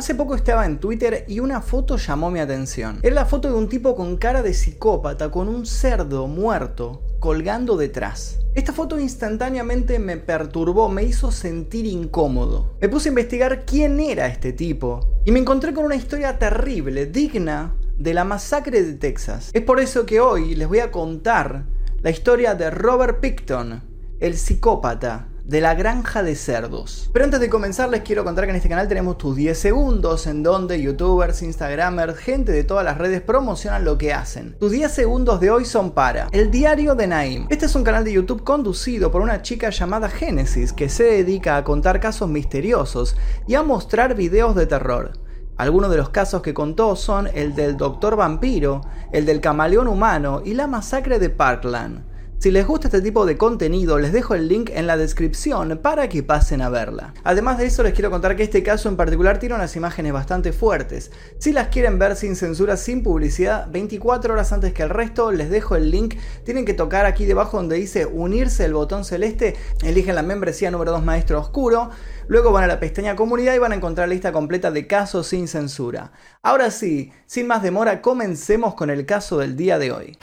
Hace 0.00 0.14
poco 0.14 0.34
estaba 0.34 0.64
en 0.64 0.78
Twitter 0.78 1.26
y 1.28 1.40
una 1.40 1.60
foto 1.60 1.98
llamó 1.98 2.30
mi 2.30 2.40
atención. 2.40 3.00
Era 3.02 3.16
la 3.16 3.26
foto 3.26 3.48
de 3.48 3.54
un 3.54 3.68
tipo 3.68 3.94
con 3.94 4.16
cara 4.16 4.42
de 4.42 4.54
psicópata 4.54 5.30
con 5.30 5.46
un 5.46 5.66
cerdo 5.66 6.26
muerto 6.26 7.02
colgando 7.18 7.76
detrás. 7.76 8.38
Esta 8.54 8.72
foto 8.72 8.98
instantáneamente 8.98 9.98
me 9.98 10.16
perturbó, 10.16 10.88
me 10.88 11.02
hizo 11.02 11.30
sentir 11.30 11.84
incómodo. 11.84 12.78
Me 12.80 12.88
puse 12.88 13.10
a 13.10 13.12
investigar 13.12 13.66
quién 13.66 14.00
era 14.00 14.26
este 14.26 14.54
tipo 14.54 15.06
y 15.26 15.32
me 15.32 15.38
encontré 15.38 15.74
con 15.74 15.84
una 15.84 15.96
historia 15.96 16.38
terrible, 16.38 17.04
digna 17.04 17.74
de 17.98 18.14
la 18.14 18.24
masacre 18.24 18.82
de 18.82 18.94
Texas. 18.94 19.50
Es 19.52 19.62
por 19.62 19.80
eso 19.80 20.06
que 20.06 20.18
hoy 20.18 20.54
les 20.54 20.66
voy 20.66 20.78
a 20.78 20.90
contar 20.90 21.66
la 22.00 22.08
historia 22.08 22.54
de 22.54 22.70
Robert 22.70 23.20
Picton, 23.20 23.82
el 24.18 24.38
psicópata 24.38 25.28
de 25.50 25.60
la 25.60 25.74
granja 25.74 26.22
de 26.22 26.36
cerdos. 26.36 27.10
Pero 27.12 27.24
antes 27.24 27.40
de 27.40 27.50
comenzar 27.50 27.88
les 27.88 28.02
quiero 28.02 28.22
contar 28.22 28.44
que 28.44 28.50
en 28.50 28.56
este 28.56 28.68
canal 28.68 28.86
tenemos 28.86 29.18
tus 29.18 29.34
10 29.34 29.58
segundos 29.58 30.28
en 30.28 30.44
donde 30.44 30.80
youtubers, 30.80 31.42
instagramers, 31.42 32.16
gente 32.18 32.52
de 32.52 32.62
todas 32.62 32.84
las 32.84 32.98
redes 32.98 33.20
promocionan 33.20 33.84
lo 33.84 33.98
que 33.98 34.12
hacen. 34.12 34.56
Tus 34.60 34.70
10 34.70 34.92
segundos 34.92 35.40
de 35.40 35.50
hoy 35.50 35.64
son 35.64 35.90
para 35.90 36.28
El 36.30 36.52
Diario 36.52 36.94
de 36.94 37.08
Naim. 37.08 37.46
Este 37.50 37.66
es 37.66 37.74
un 37.74 37.82
canal 37.82 38.04
de 38.04 38.12
YouTube 38.12 38.44
conducido 38.44 39.10
por 39.10 39.22
una 39.22 39.42
chica 39.42 39.70
llamada 39.70 40.08
Genesis 40.08 40.72
que 40.72 40.88
se 40.88 41.02
dedica 41.02 41.56
a 41.56 41.64
contar 41.64 41.98
casos 41.98 42.28
misteriosos 42.28 43.16
y 43.48 43.56
a 43.56 43.64
mostrar 43.64 44.14
videos 44.14 44.54
de 44.54 44.68
terror. 44.68 45.14
Algunos 45.56 45.90
de 45.90 45.96
los 45.96 46.10
casos 46.10 46.42
que 46.42 46.54
contó 46.54 46.94
son 46.94 47.28
el 47.34 47.56
del 47.56 47.76
Doctor 47.76 48.14
Vampiro, 48.14 48.82
el 49.10 49.26
del 49.26 49.40
Camaleón 49.40 49.88
Humano 49.88 50.42
y 50.44 50.54
la 50.54 50.68
masacre 50.68 51.18
de 51.18 51.28
Parkland. 51.28 52.04
Si 52.40 52.50
les 52.50 52.66
gusta 52.66 52.88
este 52.88 53.02
tipo 53.02 53.26
de 53.26 53.36
contenido, 53.36 53.98
les 53.98 54.14
dejo 54.14 54.34
el 54.34 54.48
link 54.48 54.70
en 54.72 54.86
la 54.86 54.96
descripción 54.96 55.78
para 55.82 56.08
que 56.08 56.22
pasen 56.22 56.62
a 56.62 56.70
verla. 56.70 57.12
Además 57.22 57.58
de 57.58 57.66
eso, 57.66 57.82
les 57.82 57.92
quiero 57.92 58.10
contar 58.10 58.34
que 58.34 58.44
este 58.44 58.62
caso 58.62 58.88
en 58.88 58.96
particular 58.96 59.38
tiene 59.38 59.56
unas 59.56 59.76
imágenes 59.76 60.14
bastante 60.14 60.54
fuertes. 60.54 61.10
Si 61.38 61.52
las 61.52 61.68
quieren 61.68 61.98
ver 61.98 62.16
sin 62.16 62.36
censura, 62.36 62.78
sin 62.78 63.02
publicidad, 63.02 63.70
24 63.70 64.32
horas 64.32 64.54
antes 64.54 64.72
que 64.72 64.82
el 64.82 64.88
resto, 64.88 65.32
les 65.32 65.50
dejo 65.50 65.76
el 65.76 65.90
link. 65.90 66.14
Tienen 66.42 66.64
que 66.64 66.72
tocar 66.72 67.04
aquí 67.04 67.26
debajo 67.26 67.58
donde 67.58 67.76
dice 67.76 68.06
unirse 68.06 68.64
el 68.64 68.72
botón 68.72 69.04
celeste, 69.04 69.56
eligen 69.82 70.14
la 70.14 70.22
membresía 70.22 70.70
número 70.70 70.92
2 70.92 71.04
Maestro 71.04 71.40
Oscuro. 71.40 71.90
Luego 72.26 72.52
van 72.52 72.64
a 72.64 72.68
la 72.68 72.80
pestaña 72.80 73.16
comunidad 73.16 73.54
y 73.54 73.58
van 73.58 73.72
a 73.72 73.76
encontrar 73.76 74.08
la 74.08 74.14
lista 74.14 74.32
completa 74.32 74.70
de 74.70 74.86
casos 74.86 75.26
sin 75.26 75.46
censura. 75.46 76.12
Ahora 76.40 76.70
sí, 76.70 77.12
sin 77.26 77.46
más 77.46 77.62
demora, 77.62 78.00
comencemos 78.00 78.74
con 78.76 78.88
el 78.88 79.04
caso 79.04 79.36
del 79.36 79.56
día 79.56 79.78
de 79.78 79.92
hoy. 79.92 80.16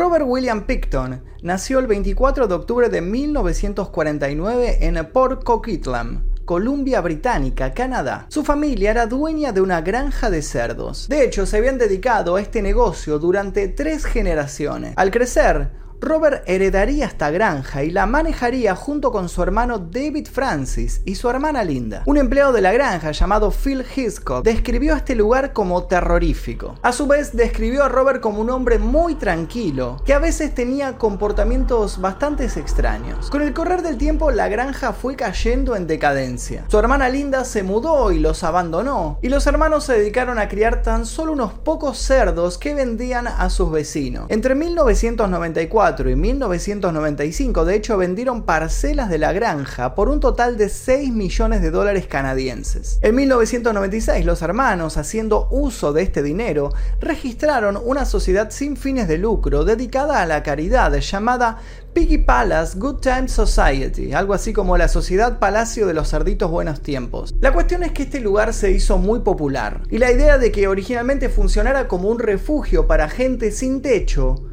Robert 0.00 0.24
William 0.26 0.62
Picton 0.62 1.22
nació 1.42 1.78
el 1.78 1.86
24 1.86 2.48
de 2.48 2.54
octubre 2.54 2.88
de 2.88 3.02
1949 3.02 4.78
en 4.80 5.06
Port 5.12 5.44
Coquitlam, 5.44 6.24
Columbia 6.46 7.02
Británica, 7.02 7.74
Canadá. 7.74 8.24
Su 8.30 8.42
familia 8.42 8.92
era 8.92 9.04
dueña 9.04 9.52
de 9.52 9.60
una 9.60 9.82
granja 9.82 10.30
de 10.30 10.40
cerdos. 10.40 11.06
De 11.10 11.22
hecho, 11.22 11.44
se 11.44 11.58
habían 11.58 11.76
dedicado 11.76 12.36
a 12.36 12.40
este 12.40 12.62
negocio 12.62 13.18
durante 13.18 13.68
tres 13.68 14.06
generaciones. 14.06 14.94
Al 14.96 15.10
crecer, 15.10 15.68
Robert 16.02 16.44
heredaría 16.46 17.04
esta 17.04 17.30
granja 17.30 17.84
y 17.84 17.90
la 17.90 18.06
manejaría 18.06 18.74
junto 18.74 19.12
con 19.12 19.28
su 19.28 19.42
hermano 19.42 19.78
David 19.78 20.28
Francis 20.32 21.02
y 21.04 21.16
su 21.16 21.28
hermana 21.28 21.62
Linda. 21.62 22.04
Un 22.06 22.16
empleado 22.16 22.52
de 22.52 22.62
la 22.62 22.72
granja 22.72 23.10
llamado 23.10 23.50
Phil 23.50 23.84
Hiscock 23.94 24.42
describió 24.42 24.96
este 24.96 25.14
lugar 25.14 25.52
como 25.52 25.84
terrorífico. 25.84 26.76
A 26.82 26.92
su 26.92 27.06
vez 27.06 27.36
describió 27.36 27.84
a 27.84 27.90
Robert 27.90 28.22
como 28.22 28.40
un 28.40 28.48
hombre 28.48 28.78
muy 28.78 29.14
tranquilo, 29.16 30.00
que 30.06 30.14
a 30.14 30.18
veces 30.18 30.54
tenía 30.54 30.96
comportamientos 30.96 32.00
bastante 32.00 32.46
extraños. 32.46 33.28
Con 33.28 33.42
el 33.42 33.52
correr 33.52 33.82
del 33.82 33.98
tiempo 33.98 34.30
la 34.30 34.48
granja 34.48 34.94
fue 34.94 35.16
cayendo 35.16 35.76
en 35.76 35.86
decadencia. 35.86 36.64
Su 36.68 36.78
hermana 36.78 37.10
Linda 37.10 37.44
se 37.44 37.62
mudó 37.62 38.10
y 38.10 38.18
los 38.18 38.42
abandonó, 38.42 39.18
y 39.20 39.28
los 39.28 39.46
hermanos 39.46 39.84
se 39.84 39.98
dedicaron 39.98 40.38
a 40.38 40.48
criar 40.48 40.80
tan 40.80 41.04
solo 41.04 41.32
unos 41.32 41.52
pocos 41.52 41.98
cerdos 41.98 42.56
que 42.56 42.72
vendían 42.72 43.26
a 43.26 43.50
sus 43.50 43.70
vecinos. 43.70 44.24
Entre 44.30 44.54
1994 44.54 45.89
y 45.98 46.14
1995, 46.16 47.64
de 47.64 47.74
hecho, 47.74 47.96
vendieron 47.96 48.42
parcelas 48.42 49.10
de 49.10 49.18
la 49.18 49.32
granja 49.32 49.94
por 49.96 50.08
un 50.08 50.20
total 50.20 50.56
de 50.56 50.68
6 50.68 51.12
millones 51.12 51.62
de 51.62 51.72
dólares 51.72 52.06
canadienses. 52.06 53.00
En 53.02 53.16
1996, 53.16 54.24
los 54.24 54.40
hermanos, 54.42 54.96
haciendo 54.96 55.48
uso 55.50 55.92
de 55.92 56.02
este 56.02 56.22
dinero, 56.22 56.72
registraron 57.00 57.76
una 57.84 58.04
sociedad 58.04 58.50
sin 58.50 58.76
fines 58.76 59.08
de 59.08 59.18
lucro 59.18 59.64
dedicada 59.64 60.22
a 60.22 60.26
la 60.26 60.44
caridad 60.44 60.92
llamada 60.96 61.58
Piggy 61.92 62.18
Palace 62.18 62.78
Good 62.78 63.00
Time 63.00 63.26
Society, 63.26 64.12
algo 64.12 64.32
así 64.32 64.52
como 64.52 64.78
la 64.78 64.86
Sociedad 64.86 65.40
Palacio 65.40 65.88
de 65.88 65.94
los 65.94 66.08
Cerditos 66.08 66.48
Buenos 66.48 66.82
Tiempos. 66.82 67.34
La 67.40 67.52
cuestión 67.52 67.82
es 67.82 67.90
que 67.90 68.04
este 68.04 68.20
lugar 68.20 68.54
se 68.54 68.70
hizo 68.70 68.96
muy 68.98 69.20
popular 69.20 69.82
y 69.90 69.98
la 69.98 70.12
idea 70.12 70.38
de 70.38 70.52
que 70.52 70.68
originalmente 70.68 71.28
funcionara 71.28 71.88
como 71.88 72.08
un 72.08 72.20
refugio 72.20 72.86
para 72.86 73.08
gente 73.08 73.50
sin 73.50 73.82
techo 73.82 74.49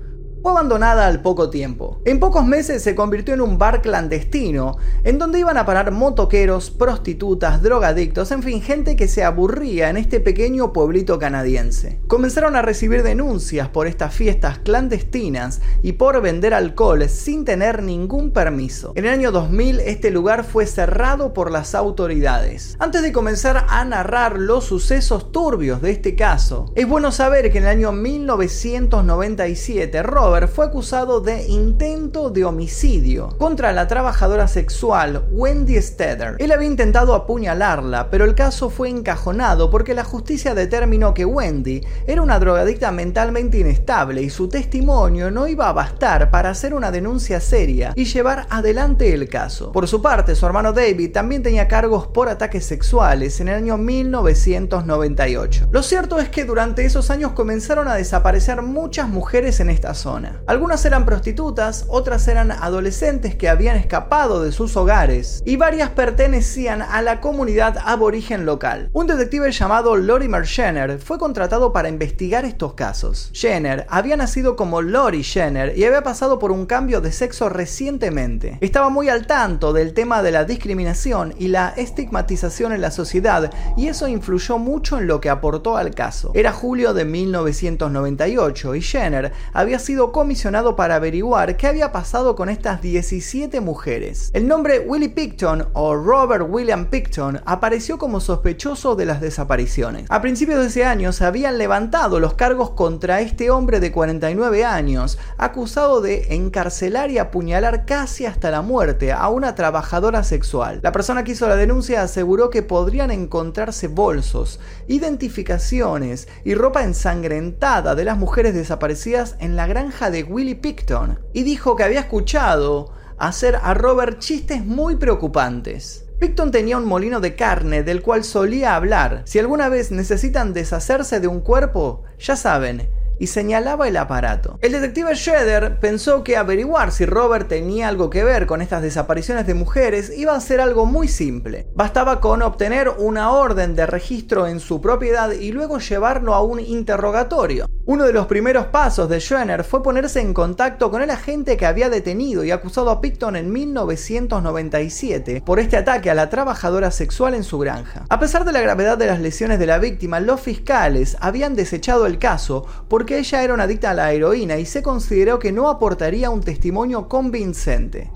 abandonada 0.49 1.07
al 1.07 1.21
poco 1.21 1.49
tiempo. 1.49 2.01
En 2.05 2.19
pocos 2.19 2.45
meses 2.45 2.83
se 2.83 2.95
convirtió 2.95 3.33
en 3.33 3.41
un 3.41 3.57
bar 3.57 3.81
clandestino, 3.81 4.77
en 5.03 5.17
donde 5.17 5.39
iban 5.39 5.57
a 5.57 5.65
parar 5.65 5.91
motoqueros, 5.91 6.69
prostitutas, 6.69 7.61
drogadictos, 7.61 8.31
en 8.31 8.43
fin, 8.43 8.61
gente 8.61 8.95
que 8.95 9.07
se 9.07 9.23
aburría 9.23 9.89
en 9.89 9.97
este 9.97 10.19
pequeño 10.19 10.73
pueblito 10.73 11.19
canadiense. 11.19 11.99
Comenzaron 12.07 12.55
a 12.55 12.61
recibir 12.61 13.03
denuncias 13.03 13.69
por 13.69 13.87
estas 13.87 14.13
fiestas 14.13 14.59
clandestinas 14.59 15.61
y 15.83 15.93
por 15.93 16.21
vender 16.21 16.53
alcohol 16.53 17.07
sin 17.09 17.45
tener 17.45 17.83
ningún 17.83 18.31
permiso. 18.31 18.93
En 18.95 19.05
el 19.05 19.13
año 19.13 19.31
2000 19.31 19.81
este 19.81 20.11
lugar 20.11 20.43
fue 20.43 20.65
cerrado 20.65 21.33
por 21.33 21.51
las 21.51 21.75
autoridades. 21.75 22.75
Antes 22.79 23.01
de 23.01 23.11
comenzar 23.11 23.65
a 23.69 23.83
narrar 23.85 24.37
los 24.37 24.65
sucesos 24.65 25.31
turbios 25.31 25.81
de 25.81 25.91
este 25.91 26.15
caso, 26.15 26.71
es 26.75 26.87
bueno 26.87 27.11
saber 27.11 27.51
que 27.51 27.57
en 27.57 27.65
el 27.65 27.69
año 27.69 27.91
1997 27.91 30.03
Robert 30.03 30.36
fue 30.45 30.65
acusado 30.65 31.19
de 31.19 31.47
intento 31.47 32.29
de 32.29 32.45
homicidio 32.45 33.29
contra 33.39 33.71
la 33.71 33.87
trabajadora 33.87 34.47
sexual 34.47 35.23
Wendy 35.31 35.81
Steder. 35.81 36.35
Él 36.37 36.51
había 36.51 36.67
intentado 36.67 37.15
apuñalarla, 37.15 38.11
pero 38.11 38.25
el 38.25 38.35
caso 38.35 38.69
fue 38.69 38.89
encajonado 38.89 39.71
porque 39.71 39.95
la 39.95 40.03
justicia 40.03 40.53
determinó 40.53 41.15
que 41.15 41.25
Wendy 41.25 41.81
era 42.05 42.21
una 42.21 42.37
drogadicta 42.37 42.91
mentalmente 42.91 43.57
inestable 43.57 44.21
y 44.21 44.29
su 44.29 44.47
testimonio 44.47 45.31
no 45.31 45.47
iba 45.47 45.69
a 45.69 45.73
bastar 45.73 46.29
para 46.29 46.51
hacer 46.51 46.75
una 46.75 46.91
denuncia 46.91 47.39
seria 47.39 47.93
y 47.95 48.05
llevar 48.05 48.45
adelante 48.51 49.13
el 49.13 49.29
caso. 49.29 49.71
Por 49.71 49.87
su 49.87 50.01
parte, 50.01 50.35
su 50.35 50.45
hermano 50.45 50.73
David 50.73 51.13
también 51.13 51.41
tenía 51.41 51.67
cargos 51.67 52.05
por 52.05 52.29
ataques 52.29 52.65
sexuales 52.65 53.39
en 53.39 53.47
el 53.47 53.55
año 53.55 53.77
1998. 53.77 55.69
Lo 55.71 55.81
cierto 55.81 56.19
es 56.19 56.29
que 56.29 56.45
durante 56.45 56.85
esos 56.85 57.09
años 57.09 57.31
comenzaron 57.31 57.87
a 57.87 57.95
desaparecer 57.95 58.61
muchas 58.61 59.07
mujeres 59.07 59.61
en 59.61 59.69
esta 59.69 59.93
zona. 59.93 60.16
Algunas 60.47 60.83
eran 60.85 61.05
prostitutas, 61.05 61.85
otras 61.89 62.27
eran 62.27 62.51
adolescentes 62.51 63.35
que 63.35 63.49
habían 63.49 63.77
escapado 63.77 64.43
de 64.43 64.51
sus 64.51 64.75
hogares 64.77 65.43
y 65.45 65.57
varias 65.57 65.89
pertenecían 65.89 66.81
a 66.81 67.01
la 67.01 67.21
comunidad 67.21 67.77
aborigen 67.83 68.45
local. 68.45 68.89
Un 68.93 69.07
detective 69.07 69.51
llamado 69.51 69.95
Lorimer 69.95 70.45
Jenner 70.45 70.99
fue 70.99 71.17
contratado 71.17 71.71
para 71.73 71.89
investigar 71.89 72.45
estos 72.45 72.73
casos. 72.73 73.29
Jenner 73.33 73.85
había 73.89 74.17
nacido 74.17 74.55
como 74.55 74.81
Lori 74.81 75.23
Jenner 75.23 75.77
y 75.77 75.83
había 75.83 76.03
pasado 76.03 76.39
por 76.39 76.51
un 76.51 76.65
cambio 76.65 77.01
de 77.01 77.11
sexo 77.11 77.49
recientemente. 77.49 78.57
Estaba 78.61 78.89
muy 78.89 79.09
al 79.09 79.27
tanto 79.27 79.73
del 79.73 79.93
tema 79.93 80.23
de 80.23 80.31
la 80.31 80.45
discriminación 80.45 81.33
y 81.37 81.49
la 81.49 81.73
estigmatización 81.75 82.73
en 82.73 82.81
la 82.81 82.91
sociedad 82.91 83.51
y 83.75 83.87
eso 83.87 84.07
influyó 84.07 84.57
mucho 84.57 84.97
en 84.97 85.07
lo 85.07 85.21
que 85.21 85.29
aportó 85.29 85.77
al 85.77 85.93
caso. 85.93 86.31
Era 86.33 86.51
julio 86.51 86.93
de 86.93 87.05
1998 87.05 88.75
y 88.75 88.81
Jenner 88.81 89.31
había 89.53 89.79
sido 89.79 90.06
comisionado 90.11 90.75
para 90.75 90.95
averiguar 90.95 91.57
qué 91.57 91.67
había 91.67 91.91
pasado 91.91 92.35
con 92.35 92.49
estas 92.49 92.81
17 92.81 93.61
mujeres. 93.61 94.31
El 94.33 94.47
nombre 94.47 94.79
Willie 94.79 95.09
Picton 95.09 95.67
o 95.73 95.95
Robert 95.95 96.45
William 96.49 96.85
Picton 96.85 97.41
apareció 97.45 97.97
como 97.97 98.19
sospechoso 98.19 98.95
de 98.95 99.05
las 99.05 99.21
desapariciones. 99.21 100.05
A 100.09 100.21
principios 100.21 100.59
de 100.59 100.67
ese 100.67 100.85
año 100.85 101.11
se 101.11 101.25
habían 101.25 101.57
levantado 101.57 102.19
los 102.19 102.33
cargos 102.35 102.71
contra 102.71 103.21
este 103.21 103.49
hombre 103.49 103.79
de 103.79 103.91
49 103.91 104.65
años, 104.65 105.17
acusado 105.37 106.01
de 106.01 106.35
encarcelar 106.35 107.11
y 107.11 107.17
apuñalar 107.17 107.85
casi 107.85 108.25
hasta 108.25 108.51
la 108.51 108.61
muerte 108.61 109.11
a 109.11 109.27
una 109.29 109.55
trabajadora 109.55 110.23
sexual. 110.23 110.79
La 110.83 110.91
persona 110.91 111.23
que 111.23 111.31
hizo 111.31 111.47
la 111.47 111.55
denuncia 111.55 112.01
aseguró 112.01 112.49
que 112.49 112.63
podrían 112.63 113.11
encontrarse 113.11 113.87
bolsos, 113.87 114.59
identificaciones 114.87 116.27
y 116.43 116.53
ropa 116.53 116.83
ensangrentada 116.83 117.95
de 117.95 118.05
las 118.05 118.17
mujeres 118.17 118.53
desaparecidas 118.53 119.35
en 119.39 119.55
la 119.55 119.67
granja 119.67 119.96
de 119.97 120.23
Willie 120.23 120.55
Picton 120.55 121.19
y 121.33 121.43
dijo 121.43 121.75
que 121.75 121.83
había 121.83 122.01
escuchado 122.01 122.93
hacer 123.17 123.57
a 123.61 123.73
Robert 123.73 124.19
chistes 124.19 124.63
muy 124.63 124.95
preocupantes. 124.95 126.05
Picton 126.19 126.51
tenía 126.51 126.77
un 126.77 126.85
molino 126.85 127.19
de 127.19 127.35
carne 127.35 127.81
del 127.81 128.03
cual 128.03 128.23
solía 128.23 128.75
hablar. 128.75 129.23
Si 129.25 129.39
alguna 129.39 129.69
vez 129.69 129.91
necesitan 129.91 130.53
deshacerse 130.53 131.19
de 131.19 131.27
un 131.27 131.41
cuerpo, 131.41 132.03
ya 132.19 132.35
saben, 132.35 132.89
y 133.19 133.27
señalaba 133.27 133.87
el 133.87 133.97
aparato. 133.97 134.59
El 134.61 134.73
detective 134.73 135.15
Shredder 135.15 135.79
pensó 135.79 136.23
que 136.23 136.37
averiguar 136.37 136.91
si 136.91 137.05
Robert 137.05 137.47
tenía 137.47 137.87
algo 137.87 138.09
que 138.09 138.23
ver 138.23 138.45
con 138.45 138.61
estas 138.61 138.81
desapariciones 138.81 139.47
de 139.47 139.53
mujeres 139.53 140.11
iba 140.15 140.35
a 140.35 140.41
ser 140.41 140.61
algo 140.61 140.85
muy 140.85 141.07
simple. 141.07 141.67
Bastaba 141.75 142.19
con 142.19 142.41
obtener 142.41 142.89
una 142.97 143.31
orden 143.31 143.75
de 143.75 143.85
registro 143.85 144.47
en 144.47 144.59
su 144.59 144.81
propiedad 144.81 145.31
y 145.31 145.51
luego 145.51 145.79
llevarlo 145.79 146.33
a 146.33 146.41
un 146.41 146.59
interrogatorio. 146.59 147.67
Uno 147.85 148.03
de 148.03 148.11
los 148.11 148.27
primeros 148.27 148.65
pasos 148.65 149.07
de 149.07 149.21
Schreiner 149.21 149.63
fue 149.63 149.81
ponerse 149.81 150.19
en 150.19 150.33
contacto 150.33 150.91
con 150.91 151.01
el 151.01 151.09
agente 151.09 151.55
que 151.55 151.65
había 151.65 151.89
detenido 151.89 152.43
y 152.43 152.51
acusado 152.51 152.89
a 152.89 152.99
Picton 152.99 153.37
en 153.37 153.51
1997 153.51 155.41
por 155.45 155.59
este 155.59 155.77
ataque 155.77 156.09
a 156.09 156.13
la 156.13 156.29
trabajadora 156.29 156.91
sexual 156.91 157.33
en 157.33 157.45
su 157.45 157.57
granja. 157.59 158.03
A 158.09 158.19
pesar 158.19 158.43
de 158.43 158.51
la 158.51 158.59
gravedad 158.59 158.97
de 158.97 159.07
las 159.07 159.21
lesiones 159.21 159.57
de 159.57 159.67
la 159.67 159.79
víctima, 159.79 160.19
los 160.19 160.41
fiscales 160.41 161.15
habían 161.21 161.55
desechado 161.55 162.05
el 162.05 162.19
caso 162.19 162.65
porque 162.89 163.06
ella 163.15 163.43
era 163.43 163.53
una 163.53 163.63
adicta 163.63 163.91
a 163.91 163.93
la 163.93 164.11
heroína 164.11 164.57
y 164.57 164.65
se 164.65 164.83
consideró 164.83 165.39
que 165.39 165.51
no 165.51 165.69
aportaría 165.69 166.29
un 166.29 166.41
testimonio 166.41 167.07
convincente. 167.07 168.11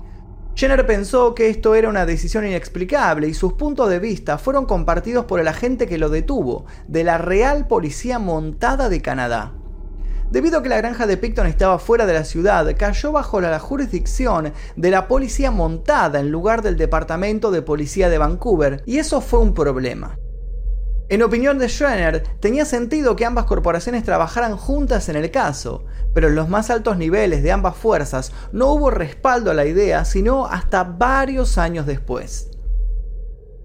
Jenner 0.54 0.86
pensó 0.86 1.34
que 1.34 1.48
esto 1.48 1.74
era 1.74 1.88
una 1.88 2.04
decisión 2.04 2.46
inexplicable 2.46 3.26
y 3.26 3.34
sus 3.34 3.54
puntos 3.54 3.88
de 3.88 3.98
vista 3.98 4.36
fueron 4.36 4.66
compartidos 4.66 5.24
por 5.24 5.40
el 5.40 5.48
agente 5.48 5.86
que 5.86 5.98
lo 5.98 6.10
detuvo, 6.10 6.66
de 6.88 7.04
la 7.04 7.16
Real 7.16 7.66
Policía 7.66 8.18
Montada 8.18 8.88
de 8.88 9.00
Canadá. 9.00 9.54
Debido 10.30 10.58
a 10.58 10.62
que 10.62 10.68
la 10.68 10.78
granja 10.78 11.06
de 11.06 11.16
Picton 11.16 11.46
estaba 11.46 11.78
fuera 11.78 12.06
de 12.06 12.14
la 12.14 12.24
ciudad, 12.24 12.66
cayó 12.78 13.12
bajo 13.12 13.40
la 13.40 13.58
jurisdicción 13.58 14.52
de 14.76 14.90
la 14.90 15.06
policía 15.08 15.50
montada 15.50 16.20
en 16.20 16.30
lugar 16.30 16.62
del 16.62 16.76
Departamento 16.76 17.50
de 17.50 17.62
Policía 17.62 18.08
de 18.08 18.18
Vancouver, 18.18 18.82
y 18.86 18.98
eso 18.98 19.20
fue 19.20 19.40
un 19.40 19.52
problema. 19.52 20.16
En 21.12 21.22
opinión 21.22 21.58
de 21.58 21.68
Schreiner, 21.68 22.22
tenía 22.40 22.64
sentido 22.64 23.16
que 23.16 23.26
ambas 23.26 23.44
corporaciones 23.44 24.02
trabajaran 24.02 24.56
juntas 24.56 25.10
en 25.10 25.16
el 25.16 25.30
caso, 25.30 25.84
pero 26.14 26.28
en 26.28 26.34
los 26.34 26.48
más 26.48 26.70
altos 26.70 26.96
niveles 26.96 27.42
de 27.42 27.52
ambas 27.52 27.76
fuerzas 27.76 28.32
no 28.50 28.72
hubo 28.72 28.90
respaldo 28.90 29.50
a 29.50 29.54
la 29.54 29.66
idea 29.66 30.06
sino 30.06 30.46
hasta 30.46 30.84
varios 30.84 31.58
años 31.58 31.84
después. 31.84 32.48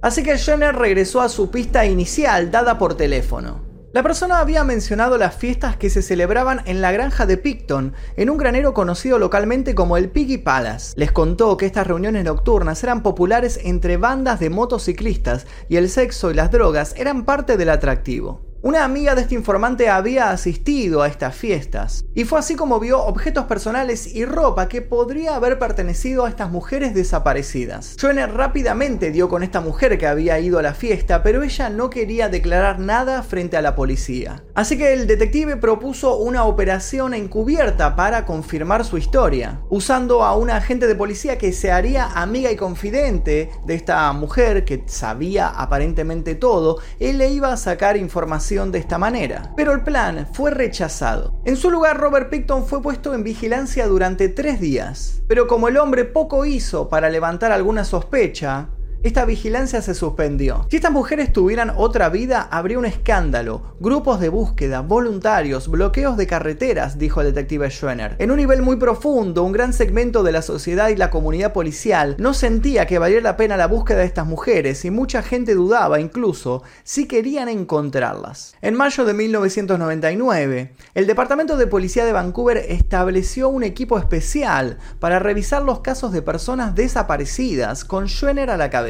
Así 0.01 0.23
que 0.23 0.37
Schreiner 0.37 0.75
regresó 0.75 1.21
a 1.21 1.29
su 1.29 1.49
pista 1.49 1.85
inicial 1.85 2.51
dada 2.51 2.77
por 2.77 2.95
teléfono. 2.95 3.66
La 3.97 4.03
persona 4.03 4.41
había 4.41 4.63
mencionado 4.63 5.17
las 5.17 5.33
fiestas 5.33 5.75
que 5.75 5.89
se 5.89 6.03
celebraban 6.03 6.61
en 6.65 6.81
la 6.81 6.91
granja 6.91 7.25
de 7.25 7.35
Picton, 7.35 7.95
en 8.15 8.29
un 8.29 8.37
granero 8.37 8.75
conocido 8.75 9.17
localmente 9.17 9.73
como 9.73 9.97
el 9.97 10.11
Piggy 10.11 10.37
Palace. 10.37 10.93
Les 10.97 11.11
contó 11.11 11.57
que 11.57 11.65
estas 11.65 11.87
reuniones 11.87 12.23
nocturnas 12.23 12.83
eran 12.83 13.01
populares 13.01 13.59
entre 13.63 13.97
bandas 13.97 14.39
de 14.39 14.51
motociclistas 14.51 15.47
y 15.67 15.77
el 15.77 15.89
sexo 15.89 16.29
y 16.29 16.35
las 16.35 16.51
drogas 16.51 16.93
eran 16.95 17.25
parte 17.25 17.57
del 17.57 17.71
atractivo. 17.71 18.46
Una 18.67 18.83
amiga 18.83 19.15
de 19.15 19.21
este 19.21 19.33
informante 19.33 19.87
había 19.87 20.29
asistido 20.29 21.01
a 21.01 21.07
estas 21.07 21.33
fiestas, 21.33 22.03
y 22.13 22.25
fue 22.25 22.39
así 22.39 22.57
como 22.57 22.81
vio 22.81 23.01
objetos 23.01 23.45
personales 23.45 24.13
y 24.13 24.25
ropa 24.25 24.67
que 24.67 24.81
podría 24.81 25.37
haber 25.37 25.57
pertenecido 25.57 26.25
a 26.25 26.29
estas 26.29 26.51
mujeres 26.51 26.93
desaparecidas. 26.93 27.95
Joyner 27.97 28.29
rápidamente 28.33 29.11
dio 29.11 29.29
con 29.29 29.41
esta 29.41 29.61
mujer 29.61 29.97
que 29.97 30.05
había 30.05 30.37
ido 30.41 30.59
a 30.59 30.63
la 30.63 30.73
fiesta, 30.73 31.23
pero 31.23 31.43
ella 31.43 31.69
no 31.69 31.89
quería 31.89 32.27
declarar 32.27 32.77
nada 32.77 33.23
frente 33.23 33.55
a 33.55 33.61
la 33.61 33.73
policía. 33.73 34.43
Así 34.53 34.77
que 34.77 34.91
el 34.91 35.07
detective 35.07 35.55
propuso 35.55 36.17
una 36.17 36.43
operación 36.43 37.13
encubierta 37.13 37.95
para 37.95 38.25
confirmar 38.25 38.83
su 38.83 38.97
historia, 38.97 39.61
usando 39.69 40.23
a 40.23 40.35
una 40.35 40.57
agente 40.57 40.87
de 40.87 40.95
policía 40.95 41.37
que 41.37 41.53
se 41.53 41.71
haría 41.71 42.07
amiga 42.07 42.51
y 42.51 42.57
confidente 42.57 43.49
de 43.65 43.75
esta 43.75 44.11
mujer 44.11 44.65
que 44.65 44.83
sabía 44.87 45.47
aparentemente 45.47 46.35
todo, 46.35 46.79
él 46.99 47.17
le 47.19 47.29
iba 47.29 47.53
a 47.53 47.55
sacar 47.55 47.95
información 47.95 48.56
de 48.65 48.79
esta 48.79 48.97
manera. 48.97 49.53
Pero 49.55 49.71
el 49.71 49.81
plan 49.83 50.27
fue 50.33 50.49
rechazado. 50.51 51.39
En 51.45 51.55
su 51.55 51.69
lugar, 51.69 51.97
Robert 51.97 52.29
Picton 52.29 52.65
fue 52.65 52.81
puesto 52.81 53.13
en 53.13 53.23
vigilancia 53.23 53.87
durante 53.87 54.29
tres 54.29 54.59
días. 54.59 55.21
Pero 55.27 55.45
como 55.45 55.67
el 55.67 55.77
hombre 55.77 56.05
poco 56.05 56.45
hizo 56.45 56.89
para 56.89 57.09
levantar 57.09 57.51
alguna 57.51 57.85
sospecha, 57.85 58.69
esta 59.03 59.25
vigilancia 59.25 59.81
se 59.81 59.93
suspendió. 59.93 60.65
Si 60.69 60.77
estas 60.77 60.91
mujeres 60.91 61.31
tuvieran 61.31 61.71
otra 61.75 62.09
vida, 62.09 62.47
habría 62.51 62.79
un 62.79 62.85
escándalo, 62.85 63.75
grupos 63.79 64.19
de 64.19 64.29
búsqueda, 64.29 64.81
voluntarios, 64.81 65.67
bloqueos 65.67 66.17
de 66.17 66.27
carreteras, 66.27 66.97
dijo 66.97 67.21
el 67.21 67.27
detective 67.27 67.69
Schwenner. 67.69 68.15
En 68.19 68.31
un 68.31 68.37
nivel 68.37 68.61
muy 68.61 68.75
profundo, 68.77 69.43
un 69.43 69.51
gran 69.51 69.73
segmento 69.73 70.23
de 70.23 70.31
la 70.31 70.41
sociedad 70.41 70.89
y 70.89 70.95
la 70.95 71.09
comunidad 71.09 71.53
policial 71.53 72.15
no 72.17 72.33
sentía 72.33 72.87
que 72.87 72.99
valiera 72.99 73.21
la 73.21 73.37
pena 73.37 73.55
la 73.55 73.67
búsqueda 73.67 73.99
de 73.99 74.05
estas 74.05 74.25
mujeres 74.25 74.83
y 74.83 74.91
mucha 74.91 75.21
gente 75.21 75.53
dudaba 75.53 75.99
incluso 75.99 76.63
si 76.83 77.07
querían 77.07 77.49
encontrarlas. 77.49 78.55
En 78.61 78.73
mayo 78.73 79.05
de 79.05 79.13
1999, 79.13 80.73
el 80.95 81.07
Departamento 81.07 81.55
de 81.55 81.67
Policía 81.67 82.03
de 82.03 82.13
Vancouver 82.13 82.57
estableció 82.57 83.49
un 83.49 83.63
equipo 83.63 83.99
especial 83.99 84.79
para 84.99 85.19
revisar 85.19 85.61
los 85.61 85.81
casos 85.81 86.11
de 86.11 86.21
personas 86.21 86.73
desaparecidas 86.73 87.85
con 87.85 88.07
Schwenner 88.07 88.49
a 88.49 88.57
la 88.57 88.69
cabeza. 88.69 88.86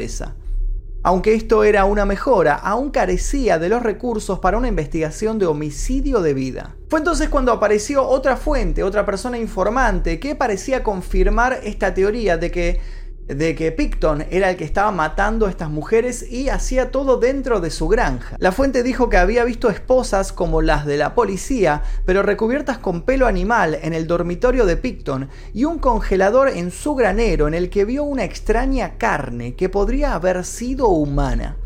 Aunque 1.02 1.34
esto 1.34 1.62
era 1.64 1.84
una 1.84 2.04
mejora, 2.04 2.54
aún 2.54 2.90
carecía 2.90 3.58
de 3.58 3.68
los 3.68 3.82
recursos 3.82 4.40
para 4.40 4.58
una 4.58 4.68
investigación 4.68 5.38
de 5.38 5.46
homicidio 5.46 6.20
de 6.20 6.34
vida. 6.34 6.76
Fue 6.88 6.98
entonces 6.98 7.28
cuando 7.28 7.52
apareció 7.52 8.06
otra 8.06 8.36
fuente, 8.36 8.82
otra 8.82 9.06
persona 9.06 9.38
informante, 9.38 10.18
que 10.18 10.34
parecía 10.34 10.82
confirmar 10.82 11.60
esta 11.62 11.94
teoría 11.94 12.36
de 12.36 12.50
que 12.50 12.80
de 13.28 13.54
que 13.54 13.72
Picton 13.72 14.24
era 14.30 14.50
el 14.50 14.56
que 14.56 14.64
estaba 14.64 14.90
matando 14.90 15.46
a 15.46 15.50
estas 15.50 15.70
mujeres 15.70 16.24
y 16.30 16.48
hacía 16.48 16.90
todo 16.90 17.18
dentro 17.18 17.60
de 17.60 17.70
su 17.70 17.88
granja. 17.88 18.36
La 18.38 18.52
fuente 18.52 18.82
dijo 18.82 19.08
que 19.08 19.18
había 19.18 19.44
visto 19.44 19.70
esposas 19.70 20.32
como 20.32 20.62
las 20.62 20.86
de 20.86 20.96
la 20.96 21.14
policía, 21.14 21.82
pero 22.04 22.22
recubiertas 22.22 22.78
con 22.78 23.02
pelo 23.02 23.26
animal 23.26 23.78
en 23.82 23.92
el 23.92 24.06
dormitorio 24.06 24.66
de 24.66 24.76
Picton 24.76 25.28
y 25.52 25.64
un 25.64 25.78
congelador 25.78 26.48
en 26.48 26.70
su 26.70 26.94
granero 26.94 27.48
en 27.48 27.54
el 27.54 27.70
que 27.70 27.84
vio 27.84 28.04
una 28.04 28.24
extraña 28.24 28.96
carne 28.98 29.54
que 29.54 29.68
podría 29.68 30.14
haber 30.14 30.44
sido 30.44 30.88
humana. 30.88 31.56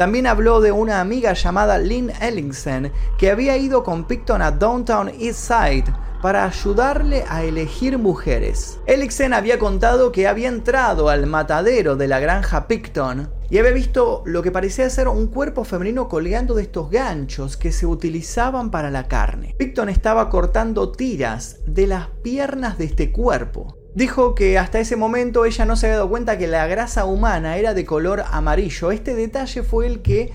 También 0.00 0.26
habló 0.26 0.62
de 0.62 0.72
una 0.72 1.02
amiga 1.02 1.34
llamada 1.34 1.76
Lynn 1.76 2.10
Ellingsen 2.22 2.90
que 3.18 3.30
había 3.30 3.58
ido 3.58 3.84
con 3.84 4.04
Picton 4.04 4.40
a 4.40 4.50
Downtown 4.50 5.10
East 5.20 5.40
Side 5.40 5.84
para 6.22 6.46
ayudarle 6.46 7.26
a 7.28 7.44
elegir 7.44 7.98
mujeres. 7.98 8.80
Elixen 8.86 9.34
había 9.34 9.58
contado 9.58 10.10
que 10.10 10.26
había 10.26 10.48
entrado 10.48 11.10
al 11.10 11.26
matadero 11.26 11.96
de 11.96 12.08
la 12.08 12.18
granja 12.18 12.66
Picton 12.66 13.28
y 13.50 13.58
había 13.58 13.72
visto 13.72 14.22
lo 14.24 14.42
que 14.42 14.50
parecía 14.50 14.88
ser 14.88 15.06
un 15.06 15.26
cuerpo 15.26 15.64
femenino 15.64 16.08
colgando 16.08 16.54
de 16.54 16.62
estos 16.62 16.90
ganchos 16.90 17.58
que 17.58 17.70
se 17.70 17.84
utilizaban 17.84 18.70
para 18.70 18.90
la 18.90 19.06
carne. 19.06 19.54
Picton 19.58 19.90
estaba 19.90 20.30
cortando 20.30 20.92
tiras 20.92 21.58
de 21.66 21.86
las 21.86 22.08
piernas 22.22 22.78
de 22.78 22.86
este 22.86 23.12
cuerpo. 23.12 23.79
Dijo 23.94 24.36
que 24.36 24.56
hasta 24.56 24.78
ese 24.78 24.94
momento 24.94 25.44
ella 25.44 25.64
no 25.64 25.74
se 25.74 25.86
había 25.86 25.96
dado 25.96 26.08
cuenta 26.08 26.38
que 26.38 26.46
la 26.46 26.66
grasa 26.68 27.04
humana 27.04 27.56
era 27.56 27.74
de 27.74 27.84
color 27.84 28.22
amarillo. 28.30 28.92
Este 28.92 29.16
detalle 29.16 29.64
fue 29.64 29.88
el 29.88 30.00
que 30.00 30.32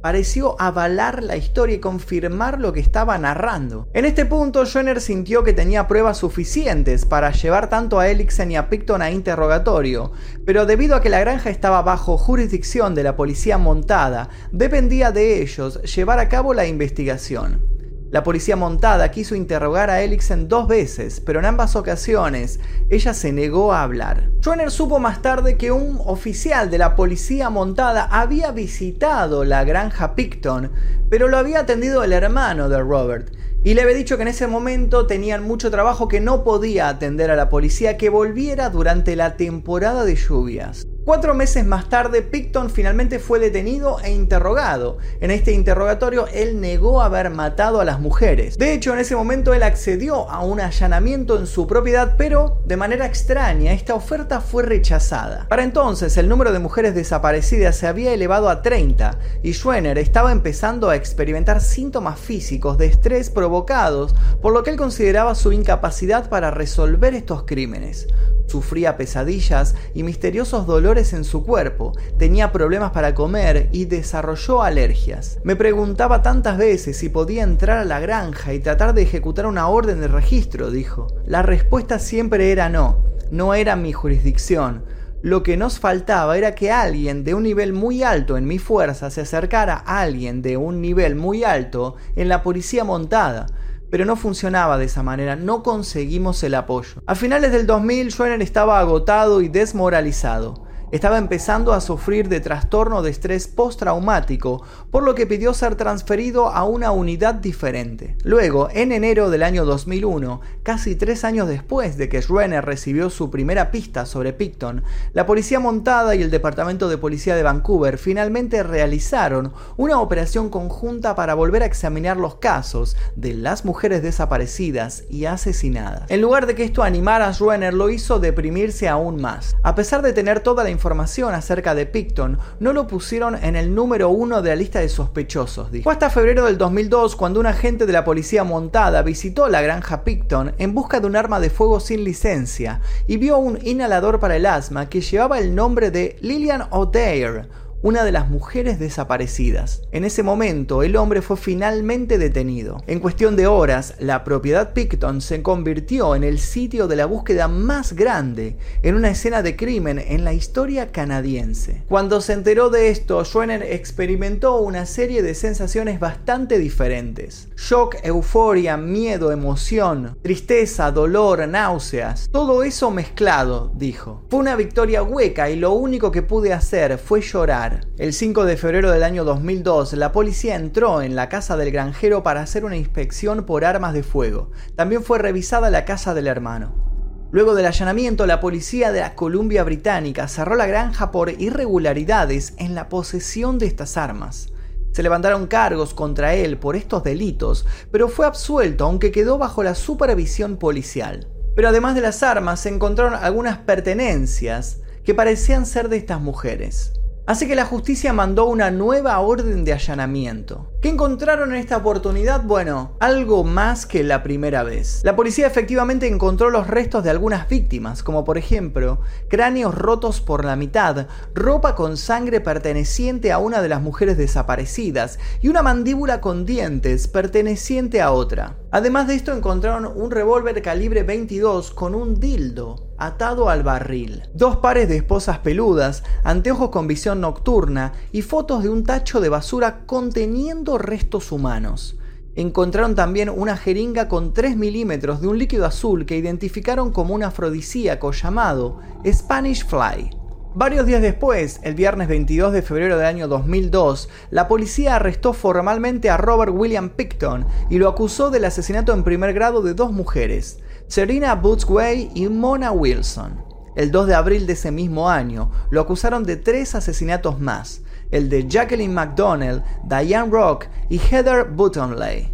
pareció 0.00 0.58
avalar 0.58 1.22
la 1.22 1.36
historia 1.36 1.76
y 1.76 1.80
confirmar 1.80 2.60
lo 2.60 2.72
que 2.72 2.80
estaba 2.80 3.16
narrando. 3.18 3.88
En 3.92 4.06
este 4.06 4.24
punto, 4.24 4.64
Joyner 4.64 5.02
sintió 5.02 5.44
que 5.44 5.52
tenía 5.52 5.86
pruebas 5.86 6.18
suficientes 6.18 7.04
para 7.04 7.30
llevar 7.30 7.68
tanto 7.68 7.98
a 7.98 8.08
Elixen 8.08 8.52
y 8.52 8.56
a 8.56 8.68
Picton 8.70 9.02
a 9.02 9.10
interrogatorio, 9.10 10.12
pero 10.46 10.64
debido 10.64 10.96
a 10.96 11.00
que 11.02 11.10
la 11.10 11.20
granja 11.20 11.50
estaba 11.50 11.82
bajo 11.82 12.16
jurisdicción 12.16 12.94
de 12.94 13.02
la 13.02 13.16
policía 13.16 13.58
montada, 13.58 14.30
dependía 14.50 15.10
de 15.10 15.42
ellos 15.42 15.80
llevar 15.82 16.18
a 16.18 16.28
cabo 16.28 16.54
la 16.54 16.66
investigación. 16.66 17.74
La 18.14 18.22
policía 18.22 18.54
montada 18.54 19.10
quiso 19.10 19.34
interrogar 19.34 19.90
a 19.90 20.00
Elixen 20.00 20.46
dos 20.46 20.68
veces, 20.68 21.20
pero 21.20 21.40
en 21.40 21.46
ambas 21.46 21.74
ocasiones 21.74 22.60
ella 22.88 23.12
se 23.12 23.32
negó 23.32 23.72
a 23.72 23.82
hablar. 23.82 24.30
Schwenner 24.38 24.70
supo 24.70 25.00
más 25.00 25.20
tarde 25.20 25.56
que 25.56 25.72
un 25.72 26.00
oficial 26.06 26.70
de 26.70 26.78
la 26.78 26.94
policía 26.94 27.50
montada 27.50 28.04
había 28.04 28.52
visitado 28.52 29.42
la 29.42 29.64
granja 29.64 30.14
Picton, 30.14 30.70
pero 31.10 31.26
lo 31.26 31.38
había 31.38 31.58
atendido 31.58 32.04
el 32.04 32.12
hermano 32.12 32.68
de 32.68 32.78
Robert, 32.78 33.32
y 33.64 33.74
le 33.74 33.82
había 33.82 33.96
dicho 33.96 34.14
que 34.14 34.22
en 34.22 34.28
ese 34.28 34.46
momento 34.46 35.08
tenían 35.08 35.42
mucho 35.42 35.72
trabajo 35.72 36.06
que 36.06 36.20
no 36.20 36.44
podía 36.44 36.86
atender 36.86 37.32
a 37.32 37.36
la 37.36 37.48
policía 37.48 37.96
que 37.96 38.10
volviera 38.10 38.70
durante 38.70 39.16
la 39.16 39.36
temporada 39.36 40.04
de 40.04 40.14
lluvias. 40.14 40.86
Cuatro 41.04 41.34
meses 41.34 41.66
más 41.66 41.90
tarde, 41.90 42.22
Picton 42.22 42.70
finalmente 42.70 43.18
fue 43.18 43.38
detenido 43.38 44.00
e 44.00 44.10
interrogado. 44.10 44.96
En 45.20 45.30
este 45.30 45.52
interrogatorio, 45.52 46.26
él 46.28 46.62
negó 46.62 47.02
haber 47.02 47.28
matado 47.28 47.82
a 47.82 47.84
las 47.84 48.00
mujeres. 48.00 48.56
De 48.56 48.72
hecho, 48.72 48.94
en 48.94 49.00
ese 49.00 49.14
momento 49.14 49.52
él 49.52 49.64
accedió 49.64 50.30
a 50.30 50.42
un 50.42 50.62
allanamiento 50.62 51.38
en 51.38 51.46
su 51.46 51.66
propiedad, 51.66 52.14
pero 52.16 52.62
de 52.64 52.78
manera 52.78 53.04
extraña, 53.04 53.74
esta 53.74 53.94
oferta 53.94 54.40
fue 54.40 54.62
rechazada. 54.62 55.46
Para 55.50 55.62
entonces, 55.62 56.16
el 56.16 56.26
número 56.26 56.54
de 56.54 56.58
mujeres 56.58 56.94
desaparecidas 56.94 57.76
se 57.76 57.86
había 57.86 58.14
elevado 58.14 58.48
a 58.48 58.62
30 58.62 59.18
y 59.42 59.52
Schwenner 59.52 59.98
estaba 59.98 60.32
empezando 60.32 60.88
a 60.88 60.96
experimentar 60.96 61.60
síntomas 61.60 62.18
físicos 62.18 62.78
de 62.78 62.86
estrés 62.86 63.28
provocados 63.28 64.14
por 64.40 64.54
lo 64.54 64.62
que 64.62 64.70
él 64.70 64.78
consideraba 64.78 65.34
su 65.34 65.52
incapacidad 65.52 66.30
para 66.30 66.50
resolver 66.50 67.12
estos 67.14 67.42
crímenes. 67.42 68.08
Sufría 68.46 68.96
pesadillas 68.96 69.74
y 69.94 70.02
misteriosos 70.02 70.66
dolores 70.66 71.12
en 71.12 71.24
su 71.24 71.44
cuerpo, 71.44 71.92
tenía 72.18 72.52
problemas 72.52 72.92
para 72.92 73.14
comer 73.14 73.68
y 73.72 73.86
desarrolló 73.86 74.62
alergias. 74.62 75.38
Me 75.44 75.56
preguntaba 75.56 76.22
tantas 76.22 76.58
veces 76.58 76.96
si 76.96 77.08
podía 77.08 77.42
entrar 77.42 77.78
a 77.78 77.84
la 77.84 78.00
granja 78.00 78.52
y 78.52 78.60
tratar 78.60 78.94
de 78.94 79.02
ejecutar 79.02 79.46
una 79.46 79.68
orden 79.68 80.00
de 80.00 80.08
registro, 80.08 80.70
dijo. 80.70 81.08
La 81.26 81.42
respuesta 81.42 81.98
siempre 81.98 82.52
era 82.52 82.68
no, 82.68 82.98
no 83.30 83.54
era 83.54 83.76
mi 83.76 83.92
jurisdicción. 83.92 84.84
Lo 85.22 85.42
que 85.42 85.56
nos 85.56 85.78
faltaba 85.78 86.36
era 86.36 86.54
que 86.54 86.70
alguien 86.70 87.24
de 87.24 87.32
un 87.32 87.44
nivel 87.44 87.72
muy 87.72 88.02
alto 88.02 88.36
en 88.36 88.44
mi 88.44 88.58
fuerza 88.58 89.10
se 89.10 89.22
acercara 89.22 89.82
a 89.86 90.02
alguien 90.02 90.42
de 90.42 90.58
un 90.58 90.82
nivel 90.82 91.14
muy 91.16 91.44
alto 91.44 91.96
en 92.14 92.28
la 92.28 92.42
policía 92.42 92.84
montada 92.84 93.46
pero 93.94 94.06
no 94.06 94.16
funcionaba 94.16 94.76
de 94.76 94.86
esa 94.86 95.04
manera, 95.04 95.36
no 95.36 95.62
conseguimos 95.62 96.42
el 96.42 96.56
apoyo. 96.56 97.00
A 97.06 97.14
finales 97.14 97.52
del 97.52 97.64
2000, 97.64 98.10
Schwenner 98.10 98.42
estaba 98.42 98.80
agotado 98.80 99.40
y 99.40 99.46
desmoralizado 99.46 100.63
estaba 100.94 101.18
empezando 101.18 101.72
a 101.72 101.80
sufrir 101.80 102.28
de 102.28 102.38
trastorno 102.38 103.02
de 103.02 103.10
estrés 103.10 103.48
postraumático, 103.48 104.62
por 104.92 105.02
lo 105.02 105.16
que 105.16 105.26
pidió 105.26 105.52
ser 105.52 105.74
transferido 105.74 106.50
a 106.50 106.62
una 106.62 106.92
unidad 106.92 107.34
diferente. 107.34 108.16
Luego, 108.22 108.68
en 108.70 108.92
enero 108.92 109.28
del 109.28 109.42
año 109.42 109.64
2001, 109.64 110.40
casi 110.62 110.94
tres 110.94 111.24
años 111.24 111.48
después 111.48 111.96
de 111.96 112.08
que 112.08 112.22
Schreiner 112.22 112.64
recibió 112.64 113.10
su 113.10 113.28
primera 113.28 113.72
pista 113.72 114.06
sobre 114.06 114.32
Picton, 114.32 114.84
la 115.14 115.26
policía 115.26 115.58
montada 115.58 116.14
y 116.14 116.22
el 116.22 116.30
Departamento 116.30 116.88
de 116.88 116.96
Policía 116.96 117.34
de 117.34 117.42
Vancouver 117.42 117.98
finalmente 117.98 118.62
realizaron 118.62 119.52
una 119.76 120.00
operación 120.00 120.48
conjunta 120.48 121.16
para 121.16 121.34
volver 121.34 121.64
a 121.64 121.66
examinar 121.66 122.18
los 122.18 122.36
casos 122.36 122.96
de 123.16 123.34
las 123.34 123.64
mujeres 123.64 124.00
desaparecidas 124.00 125.02
y 125.10 125.24
asesinadas. 125.24 126.08
En 126.08 126.20
lugar 126.20 126.46
de 126.46 126.54
que 126.54 126.62
esto 126.62 126.84
animara 126.84 127.26
a 127.26 127.32
Schreiner, 127.32 127.74
lo 127.74 127.90
hizo 127.90 128.20
deprimirse 128.20 128.88
aún 128.88 129.20
más. 129.20 129.56
A 129.64 129.74
pesar 129.74 130.00
de 130.00 130.12
tener 130.12 130.38
toda 130.38 130.62
la 130.62 130.70
información 130.70 130.83
información 130.84 131.32
acerca 131.32 131.74
de 131.74 131.86
Picton, 131.86 132.38
no 132.60 132.74
lo 132.74 132.86
pusieron 132.86 133.42
en 133.42 133.56
el 133.56 133.74
número 133.74 134.10
uno 134.10 134.42
de 134.42 134.50
la 134.50 134.56
lista 134.56 134.80
de 134.80 134.90
sospechosos. 134.90 135.72
Dijo. 135.72 135.84
Fue 135.84 135.94
hasta 135.94 136.10
febrero 136.10 136.44
del 136.44 136.58
2002 136.58 137.16
cuando 137.16 137.40
un 137.40 137.46
agente 137.46 137.86
de 137.86 137.92
la 137.94 138.04
policía 138.04 138.44
montada 138.44 139.00
visitó 139.00 139.48
la 139.48 139.62
granja 139.62 140.04
Picton 140.04 140.52
en 140.58 140.74
busca 140.74 141.00
de 141.00 141.06
un 141.06 141.16
arma 141.16 141.40
de 141.40 141.48
fuego 141.48 141.80
sin 141.80 142.04
licencia 142.04 142.82
y 143.06 143.16
vio 143.16 143.38
un 143.38 143.58
inhalador 143.62 144.20
para 144.20 144.36
el 144.36 144.44
asma 144.44 144.90
que 144.90 145.00
llevaba 145.00 145.38
el 145.38 145.54
nombre 145.54 145.90
de 145.90 146.18
Lillian 146.20 146.66
O'Dare, 146.68 147.46
una 147.84 148.02
de 148.02 148.12
las 148.12 148.30
mujeres 148.30 148.78
desaparecidas. 148.78 149.82
En 149.92 150.04
ese 150.04 150.22
momento, 150.22 150.82
el 150.82 150.96
hombre 150.96 151.20
fue 151.20 151.36
finalmente 151.36 152.16
detenido. 152.16 152.82
En 152.86 152.98
cuestión 152.98 153.36
de 153.36 153.46
horas, 153.46 153.92
la 153.98 154.24
propiedad 154.24 154.72
Picton 154.72 155.20
se 155.20 155.42
convirtió 155.42 156.14
en 156.16 156.24
el 156.24 156.38
sitio 156.38 156.88
de 156.88 156.96
la 156.96 157.04
búsqueda 157.04 157.46
más 157.46 157.92
grande 157.92 158.56
en 158.82 158.94
una 158.94 159.10
escena 159.10 159.42
de 159.42 159.54
crimen 159.54 159.98
en 159.98 160.24
la 160.24 160.32
historia 160.32 160.92
canadiense. 160.92 161.82
Cuando 161.86 162.22
se 162.22 162.32
enteró 162.32 162.70
de 162.70 162.88
esto, 162.88 163.22
Schwenner 163.22 163.62
experimentó 163.62 164.62
una 164.62 164.86
serie 164.86 165.22
de 165.22 165.34
sensaciones 165.34 166.00
bastante 166.00 166.58
diferentes. 166.58 167.48
Shock, 167.58 167.96
euforia, 168.02 168.78
miedo, 168.78 169.30
emoción, 169.30 170.16
tristeza, 170.22 170.90
dolor, 170.90 171.46
náuseas. 171.46 172.30
Todo 172.32 172.62
eso 172.62 172.90
mezclado, 172.90 173.70
dijo. 173.74 174.22
Fue 174.30 174.40
una 174.40 174.56
victoria 174.56 175.02
hueca 175.02 175.50
y 175.50 175.56
lo 175.56 175.72
único 175.72 176.10
que 176.10 176.22
pude 176.22 176.54
hacer 176.54 176.96
fue 176.96 177.20
llorar 177.20 177.73
el 177.98 178.12
5 178.12 178.44
de 178.44 178.56
febrero 178.56 178.90
del 178.90 179.02
año 179.02 179.24
2002, 179.24 179.92
la 179.94 180.12
policía 180.12 180.56
entró 180.56 181.02
en 181.02 181.14
la 181.16 181.28
casa 181.28 181.56
del 181.56 181.70
granjero 181.70 182.22
para 182.22 182.42
hacer 182.42 182.64
una 182.64 182.76
inspección 182.76 183.44
por 183.44 183.64
armas 183.64 183.94
de 183.94 184.02
fuego. 184.02 184.50
También 184.76 185.02
fue 185.02 185.18
revisada 185.18 185.70
la 185.70 185.84
casa 185.84 186.14
del 186.14 186.26
hermano. 186.26 186.84
Luego 187.30 187.54
del 187.54 187.66
allanamiento, 187.66 188.26
la 188.26 188.40
policía 188.40 188.92
de 188.92 189.00
la 189.00 189.14
Columbia 189.14 189.64
Británica 189.64 190.28
cerró 190.28 190.54
la 190.54 190.66
granja 190.66 191.10
por 191.10 191.30
irregularidades 191.30 192.54
en 192.58 192.74
la 192.74 192.88
posesión 192.88 193.58
de 193.58 193.66
estas 193.66 193.96
armas. 193.96 194.52
Se 194.92 195.02
levantaron 195.02 195.48
cargos 195.48 195.94
contra 195.94 196.34
él 196.34 196.58
por 196.58 196.76
estos 196.76 197.02
delitos, 197.02 197.66
pero 197.90 198.08
fue 198.08 198.26
absuelto 198.26 198.84
aunque 198.84 199.10
quedó 199.10 199.38
bajo 199.38 199.64
la 199.64 199.74
supervisión 199.74 200.56
policial. 200.56 201.26
Pero 201.56 201.68
además 201.68 201.96
de 201.96 202.00
las 202.00 202.22
armas, 202.22 202.60
se 202.60 202.68
encontraron 202.68 203.14
algunas 203.14 203.58
pertenencias 203.58 204.80
que 205.04 205.14
parecían 205.14 205.66
ser 205.66 205.88
de 205.88 205.96
estas 205.96 206.20
mujeres. 206.20 206.92
Así 207.26 207.48
que 207.48 207.54
la 207.54 207.64
justicia 207.64 208.12
mandó 208.12 208.44
una 208.44 208.70
nueva 208.70 209.18
orden 209.20 209.64
de 209.64 209.72
allanamiento. 209.72 210.70
¿Qué 210.84 210.90
encontraron 210.90 211.54
en 211.54 211.56
esta 211.56 211.78
oportunidad? 211.78 212.42
Bueno, 212.42 212.92
algo 213.00 213.42
más 213.42 213.86
que 213.86 214.04
la 214.04 214.22
primera 214.22 214.62
vez. 214.64 215.00
La 215.02 215.16
policía 215.16 215.46
efectivamente 215.46 216.06
encontró 216.06 216.50
los 216.50 216.66
restos 216.66 217.02
de 217.02 217.08
algunas 217.08 217.48
víctimas, 217.48 218.02
como 218.02 218.22
por 218.22 218.36
ejemplo 218.36 219.00
cráneos 219.30 219.74
rotos 219.74 220.20
por 220.20 220.44
la 220.44 220.56
mitad, 220.56 221.06
ropa 221.32 221.74
con 221.74 221.96
sangre 221.96 222.42
perteneciente 222.42 223.32
a 223.32 223.38
una 223.38 223.62
de 223.62 223.70
las 223.70 223.80
mujeres 223.80 224.18
desaparecidas 224.18 225.18
y 225.40 225.48
una 225.48 225.62
mandíbula 225.62 226.20
con 226.20 226.44
dientes 226.44 227.08
perteneciente 227.08 228.02
a 228.02 228.12
otra. 228.12 228.58
Además 228.70 229.06
de 229.06 229.14
esto 229.14 229.32
encontraron 229.32 229.86
un 229.86 230.10
revólver 230.10 230.60
calibre 230.60 231.02
22 231.02 231.70
con 231.70 231.94
un 231.94 232.20
dildo 232.20 232.90
atado 232.98 233.48
al 233.48 233.62
barril, 233.62 234.22
dos 234.34 234.56
pares 234.56 234.88
de 234.88 234.96
esposas 234.96 235.38
peludas, 235.38 236.04
anteojos 236.22 236.70
con 236.70 236.86
visión 236.86 237.20
nocturna 237.20 237.92
y 238.12 238.22
fotos 238.22 238.62
de 238.62 238.68
un 238.68 238.84
tacho 238.84 239.20
de 239.20 239.28
basura 239.28 239.84
conteniendo 239.86 240.73
restos 240.78 241.32
humanos. 241.32 241.98
Encontraron 242.36 242.94
también 242.94 243.28
una 243.28 243.56
jeringa 243.56 244.08
con 244.08 244.32
3 244.32 244.56
milímetros 244.56 245.20
de 245.20 245.28
un 245.28 245.38
líquido 245.38 245.66
azul 245.66 246.04
que 246.04 246.16
identificaron 246.16 246.90
como 246.90 247.14
un 247.14 247.22
afrodisíaco 247.22 248.10
llamado 248.10 248.80
Spanish 249.06 249.64
Fly. 249.64 250.10
Varios 250.56 250.86
días 250.86 251.02
después, 251.02 251.58
el 251.62 251.74
viernes 251.74 252.06
22 252.06 252.52
de 252.52 252.62
febrero 252.62 252.96
del 252.96 253.06
año 253.06 253.26
2002, 253.26 254.08
la 254.30 254.46
policía 254.46 254.96
arrestó 254.96 255.32
formalmente 255.32 256.10
a 256.10 256.16
Robert 256.16 256.52
William 256.54 256.90
Picton 256.90 257.44
y 257.70 257.78
lo 257.78 257.88
acusó 257.88 258.30
del 258.30 258.44
asesinato 258.44 258.92
en 258.92 259.02
primer 259.02 259.32
grado 259.32 259.62
de 259.62 259.74
dos 259.74 259.90
mujeres, 259.90 260.60
Serena 260.86 261.34
Bootsway 261.34 262.10
y 262.14 262.28
Mona 262.28 262.70
Wilson. 262.70 263.42
El 263.74 263.90
2 263.90 264.06
de 264.06 264.14
abril 264.14 264.46
de 264.46 264.52
ese 264.52 264.70
mismo 264.70 265.10
año, 265.10 265.50
lo 265.70 265.80
acusaron 265.80 266.22
de 266.22 266.36
tres 266.36 266.76
asesinatos 266.76 267.40
más, 267.40 267.82
el 268.14 268.30
de 268.30 268.48
Jacqueline 268.48 268.94
McDonnell, 268.94 269.62
Diane 269.84 270.30
Rock 270.30 270.68
y 270.88 270.98
Heather 270.98 271.44
Buttonley. 271.50 272.32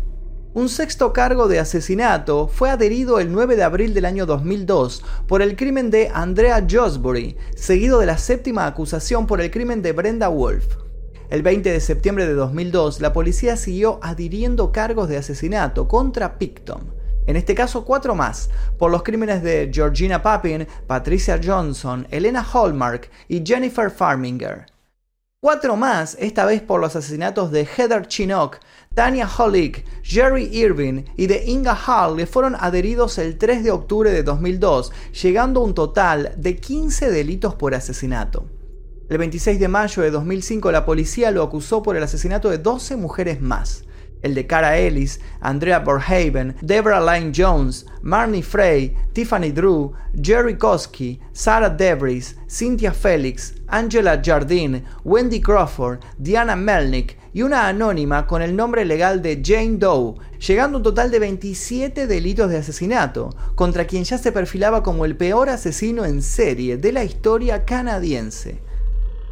Un 0.52 0.68
sexto 0.68 1.12
cargo 1.12 1.48
de 1.48 1.58
asesinato 1.58 2.46
fue 2.46 2.70
adherido 2.70 3.18
el 3.18 3.32
9 3.32 3.56
de 3.56 3.62
abril 3.62 3.94
del 3.94 4.04
año 4.04 4.26
2002 4.26 5.02
por 5.26 5.42
el 5.42 5.56
crimen 5.56 5.90
de 5.90 6.10
Andrea 6.12 6.66
Josbury, 6.70 7.36
seguido 7.56 7.98
de 7.98 8.06
la 8.06 8.18
séptima 8.18 8.66
acusación 8.66 9.26
por 9.26 9.40
el 9.40 9.50
crimen 9.50 9.80
de 9.80 9.92
Brenda 9.92 10.28
Wolf. 10.28 10.76
El 11.30 11.42
20 11.42 11.72
de 11.72 11.80
septiembre 11.80 12.26
de 12.26 12.34
2002, 12.34 13.00
la 13.00 13.12
policía 13.12 13.56
siguió 13.56 14.00
adhiriendo 14.02 14.72
cargos 14.72 15.08
de 15.08 15.16
asesinato 15.16 15.88
contra 15.88 16.38
Picton 16.38 17.00
en 17.26 17.36
este 17.36 17.54
caso 17.54 17.84
cuatro 17.84 18.14
más, 18.14 18.50
por 18.76 18.90
los 18.90 19.02
crímenes 19.04 19.42
de 19.42 19.70
Georgina 19.72 20.20
Papin, 20.20 20.66
Patricia 20.86 21.40
Johnson, 21.42 22.06
Elena 22.10 22.44
Hallmark 22.52 23.08
y 23.28 23.42
Jennifer 23.46 23.88
Farminger. 23.90 24.66
Cuatro 25.42 25.74
más, 25.74 26.18
esta 26.20 26.44
vez 26.44 26.60
por 26.60 26.82
los 26.82 26.96
asesinatos 26.96 27.50
de 27.50 27.64
Heather 27.64 28.06
Chinook, 28.06 28.58
Tanya 28.92 29.26
Hollick, 29.26 29.86
Jerry 30.02 30.50
Irving 30.52 31.04
y 31.16 31.28
de 31.28 31.44
Inga 31.46 31.74
Hall 31.74 32.18
le 32.18 32.26
fueron 32.26 32.56
adheridos 32.60 33.16
el 33.16 33.38
3 33.38 33.64
de 33.64 33.70
octubre 33.70 34.12
de 34.12 34.22
2002, 34.22 34.92
llegando 35.22 35.60
a 35.60 35.64
un 35.64 35.74
total 35.74 36.34
de 36.36 36.56
15 36.56 37.10
delitos 37.10 37.54
por 37.54 37.74
asesinato. 37.74 38.50
El 39.08 39.16
26 39.16 39.58
de 39.58 39.68
mayo 39.68 40.02
de 40.02 40.10
2005 40.10 40.72
la 40.72 40.84
policía 40.84 41.30
lo 41.30 41.42
acusó 41.42 41.82
por 41.82 41.96
el 41.96 42.02
asesinato 42.02 42.50
de 42.50 42.58
12 42.58 42.96
mujeres 42.96 43.40
más 43.40 43.84
el 44.22 44.34
de 44.34 44.46
Cara 44.46 44.78
Ellis, 44.78 45.20
Andrea 45.40 45.80
Borhaven, 45.80 46.56
Deborah 46.62 47.00
Lyne 47.00 47.32
Jones, 47.34 47.86
Marnie 48.02 48.42
Frey, 48.42 48.96
Tiffany 49.12 49.50
Drew, 49.50 49.92
Jerry 50.20 50.56
Koski, 50.56 51.20
Sarah 51.32 51.70
Debris, 51.70 52.36
Cynthia 52.48 52.92
Felix, 52.92 53.54
Angela 53.68 54.20
Jardine, 54.22 54.84
Wendy 55.04 55.40
Crawford, 55.40 56.00
Diana 56.18 56.56
Melnick 56.56 57.16
y 57.32 57.42
una 57.42 57.68
anónima 57.68 58.26
con 58.26 58.42
el 58.42 58.56
nombre 58.56 58.84
legal 58.84 59.22
de 59.22 59.40
Jane 59.44 59.76
Doe, 59.78 60.14
llegando 60.46 60.76
a 60.76 60.78
un 60.78 60.82
total 60.82 61.10
de 61.10 61.20
27 61.20 62.06
delitos 62.06 62.50
de 62.50 62.58
asesinato, 62.58 63.30
contra 63.54 63.84
quien 63.84 64.04
ya 64.04 64.18
se 64.18 64.32
perfilaba 64.32 64.82
como 64.82 65.04
el 65.04 65.16
peor 65.16 65.48
asesino 65.48 66.04
en 66.04 66.22
serie 66.22 66.76
de 66.76 66.92
la 66.92 67.04
historia 67.04 67.64
canadiense. 67.64 68.60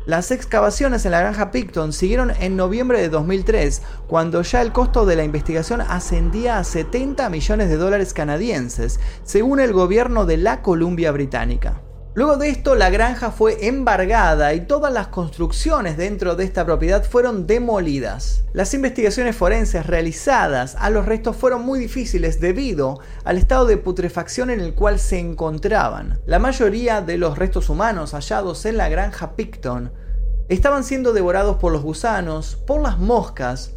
Las 0.08 0.30
excavaciones 0.30 1.04
en 1.04 1.10
la 1.10 1.20
granja 1.20 1.50
Picton 1.50 1.92
siguieron 1.92 2.32
en 2.40 2.56
noviembre 2.56 2.98
de 2.98 3.10
2003, 3.10 3.82
cuando 4.06 4.40
ya 4.40 4.62
el 4.62 4.72
costo 4.72 5.04
de 5.04 5.16
la 5.16 5.24
investigación 5.24 5.82
ascendía 5.82 6.56
a 6.56 6.64
70 6.64 7.28
millones 7.28 7.68
de 7.68 7.76
dólares 7.76 8.14
canadienses, 8.14 9.00
según 9.22 9.60
el 9.60 9.74
gobierno 9.74 10.24
de 10.24 10.38
la 10.38 10.62
Columbia 10.62 11.12
Británica. 11.12 11.82
Luego 12.18 12.36
de 12.36 12.48
esto, 12.48 12.74
la 12.74 12.90
granja 12.90 13.30
fue 13.30 13.68
embargada 13.68 14.52
y 14.52 14.62
todas 14.62 14.92
las 14.92 15.06
construcciones 15.06 15.96
dentro 15.96 16.34
de 16.34 16.42
esta 16.42 16.66
propiedad 16.66 17.04
fueron 17.04 17.46
demolidas. 17.46 18.42
Las 18.52 18.74
investigaciones 18.74 19.36
forenses 19.36 19.86
realizadas 19.86 20.74
a 20.80 20.90
los 20.90 21.06
restos 21.06 21.36
fueron 21.36 21.62
muy 21.62 21.78
difíciles 21.78 22.40
debido 22.40 22.98
al 23.22 23.38
estado 23.38 23.66
de 23.66 23.76
putrefacción 23.76 24.50
en 24.50 24.58
el 24.58 24.74
cual 24.74 24.98
se 24.98 25.20
encontraban. 25.20 26.18
La 26.26 26.40
mayoría 26.40 27.02
de 27.02 27.18
los 27.18 27.38
restos 27.38 27.68
humanos 27.68 28.14
hallados 28.14 28.64
en 28.64 28.78
la 28.78 28.88
granja 28.88 29.36
Picton 29.36 29.92
estaban 30.48 30.82
siendo 30.82 31.12
devorados 31.12 31.58
por 31.58 31.70
los 31.70 31.84
gusanos, 31.84 32.56
por 32.66 32.82
las 32.82 32.98
moscas 32.98 33.74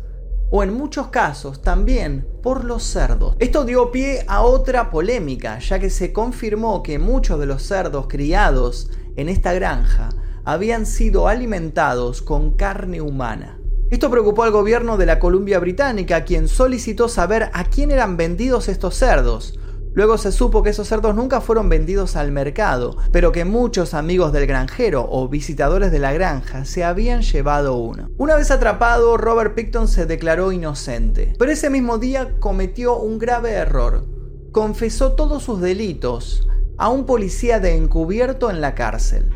o 0.51 0.63
en 0.63 0.73
muchos 0.73 1.07
casos 1.07 1.61
también 1.61 2.27
por 2.43 2.65
los 2.65 2.83
cerdos. 2.83 3.35
Esto 3.39 3.63
dio 3.63 3.89
pie 3.91 4.25
a 4.27 4.41
otra 4.41 4.91
polémica, 4.91 5.57
ya 5.59 5.79
que 5.79 5.89
se 5.89 6.13
confirmó 6.13 6.83
que 6.83 6.99
muchos 6.99 7.39
de 7.39 7.45
los 7.45 7.63
cerdos 7.63 8.07
criados 8.07 8.91
en 9.15 9.29
esta 9.29 9.53
granja 9.53 10.09
habían 10.43 10.85
sido 10.85 11.27
alimentados 11.27 12.21
con 12.21 12.51
carne 12.51 13.01
humana. 13.01 13.57
Esto 13.89 14.09
preocupó 14.09 14.43
al 14.43 14.51
gobierno 14.51 14.97
de 14.97 15.05
la 15.05 15.19
Columbia 15.19 15.59
Británica, 15.59 16.23
quien 16.23 16.47
solicitó 16.47 17.07
saber 17.07 17.49
a 17.53 17.65
quién 17.65 17.91
eran 17.91 18.17
vendidos 18.17 18.67
estos 18.67 18.95
cerdos, 18.95 19.57
Luego 19.93 20.17
se 20.17 20.31
supo 20.31 20.63
que 20.63 20.69
esos 20.69 20.87
cerdos 20.87 21.15
nunca 21.15 21.41
fueron 21.41 21.67
vendidos 21.67 22.15
al 22.15 22.31
mercado, 22.31 22.95
pero 23.11 23.33
que 23.33 23.43
muchos 23.43 23.93
amigos 23.93 24.31
del 24.31 24.47
granjero 24.47 25.05
o 25.09 25.27
visitadores 25.27 25.91
de 25.91 25.99
la 25.99 26.13
granja 26.13 26.63
se 26.63 26.85
habían 26.85 27.23
llevado 27.23 27.75
uno. 27.75 28.09
Una 28.17 28.35
vez 28.35 28.51
atrapado, 28.51 29.17
Robert 29.17 29.53
Picton 29.53 29.89
se 29.89 30.05
declaró 30.05 30.53
inocente, 30.53 31.33
pero 31.37 31.51
ese 31.51 31.69
mismo 31.69 31.97
día 31.97 32.35
cometió 32.39 32.97
un 32.97 33.19
grave 33.19 33.51
error. 33.51 34.05
Confesó 34.53 35.13
todos 35.13 35.43
sus 35.43 35.59
delitos 35.59 36.47
a 36.77 36.89
un 36.89 37.05
policía 37.05 37.59
de 37.59 37.75
encubierto 37.75 38.49
en 38.49 38.61
la 38.61 38.75
cárcel. 38.75 39.29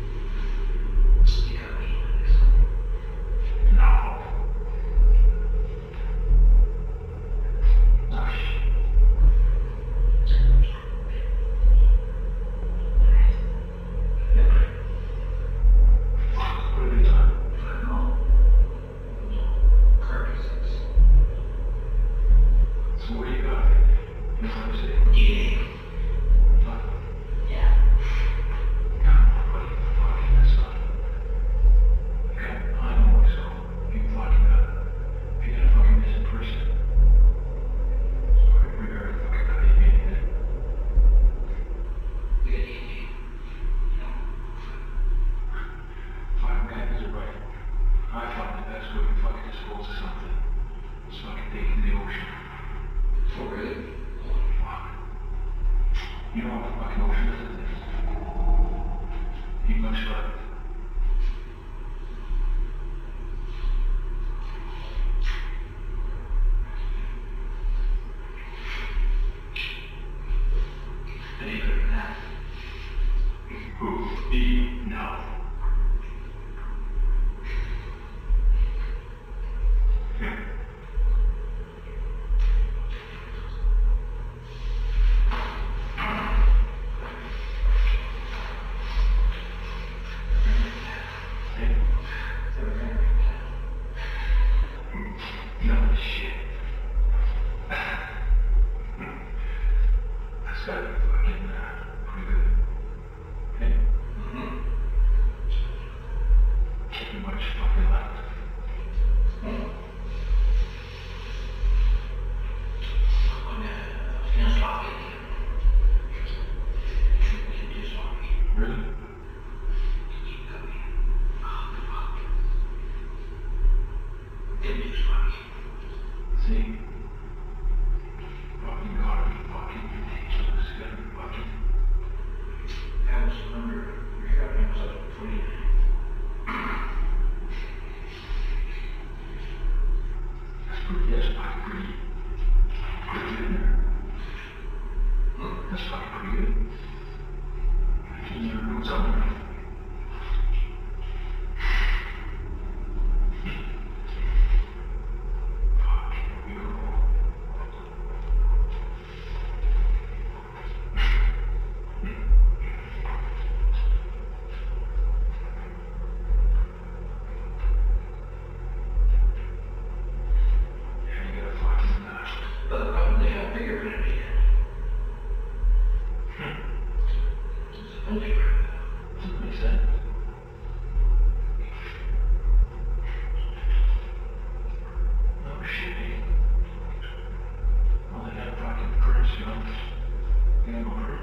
Amen. 190.68 191.15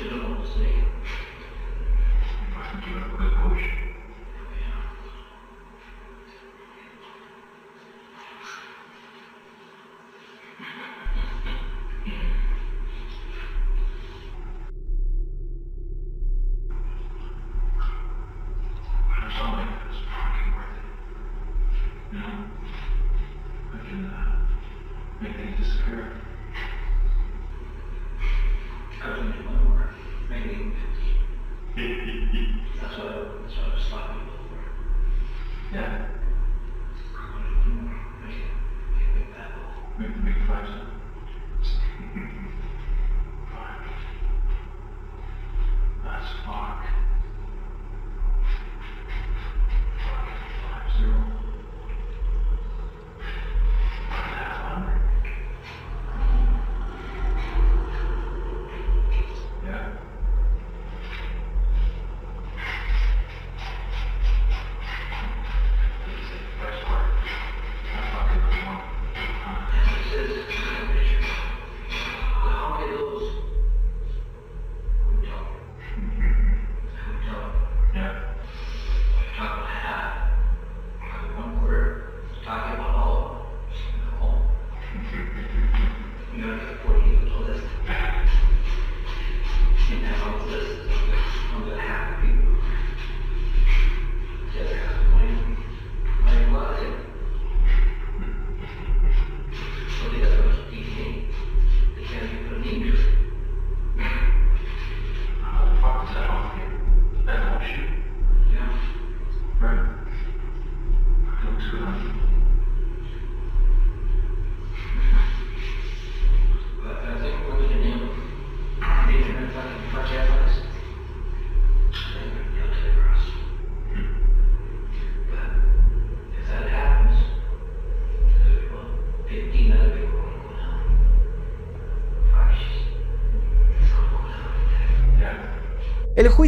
you 0.00 0.10
don't 0.10 0.30
want 0.30 0.44
to 0.44 0.58
down, 0.58 0.67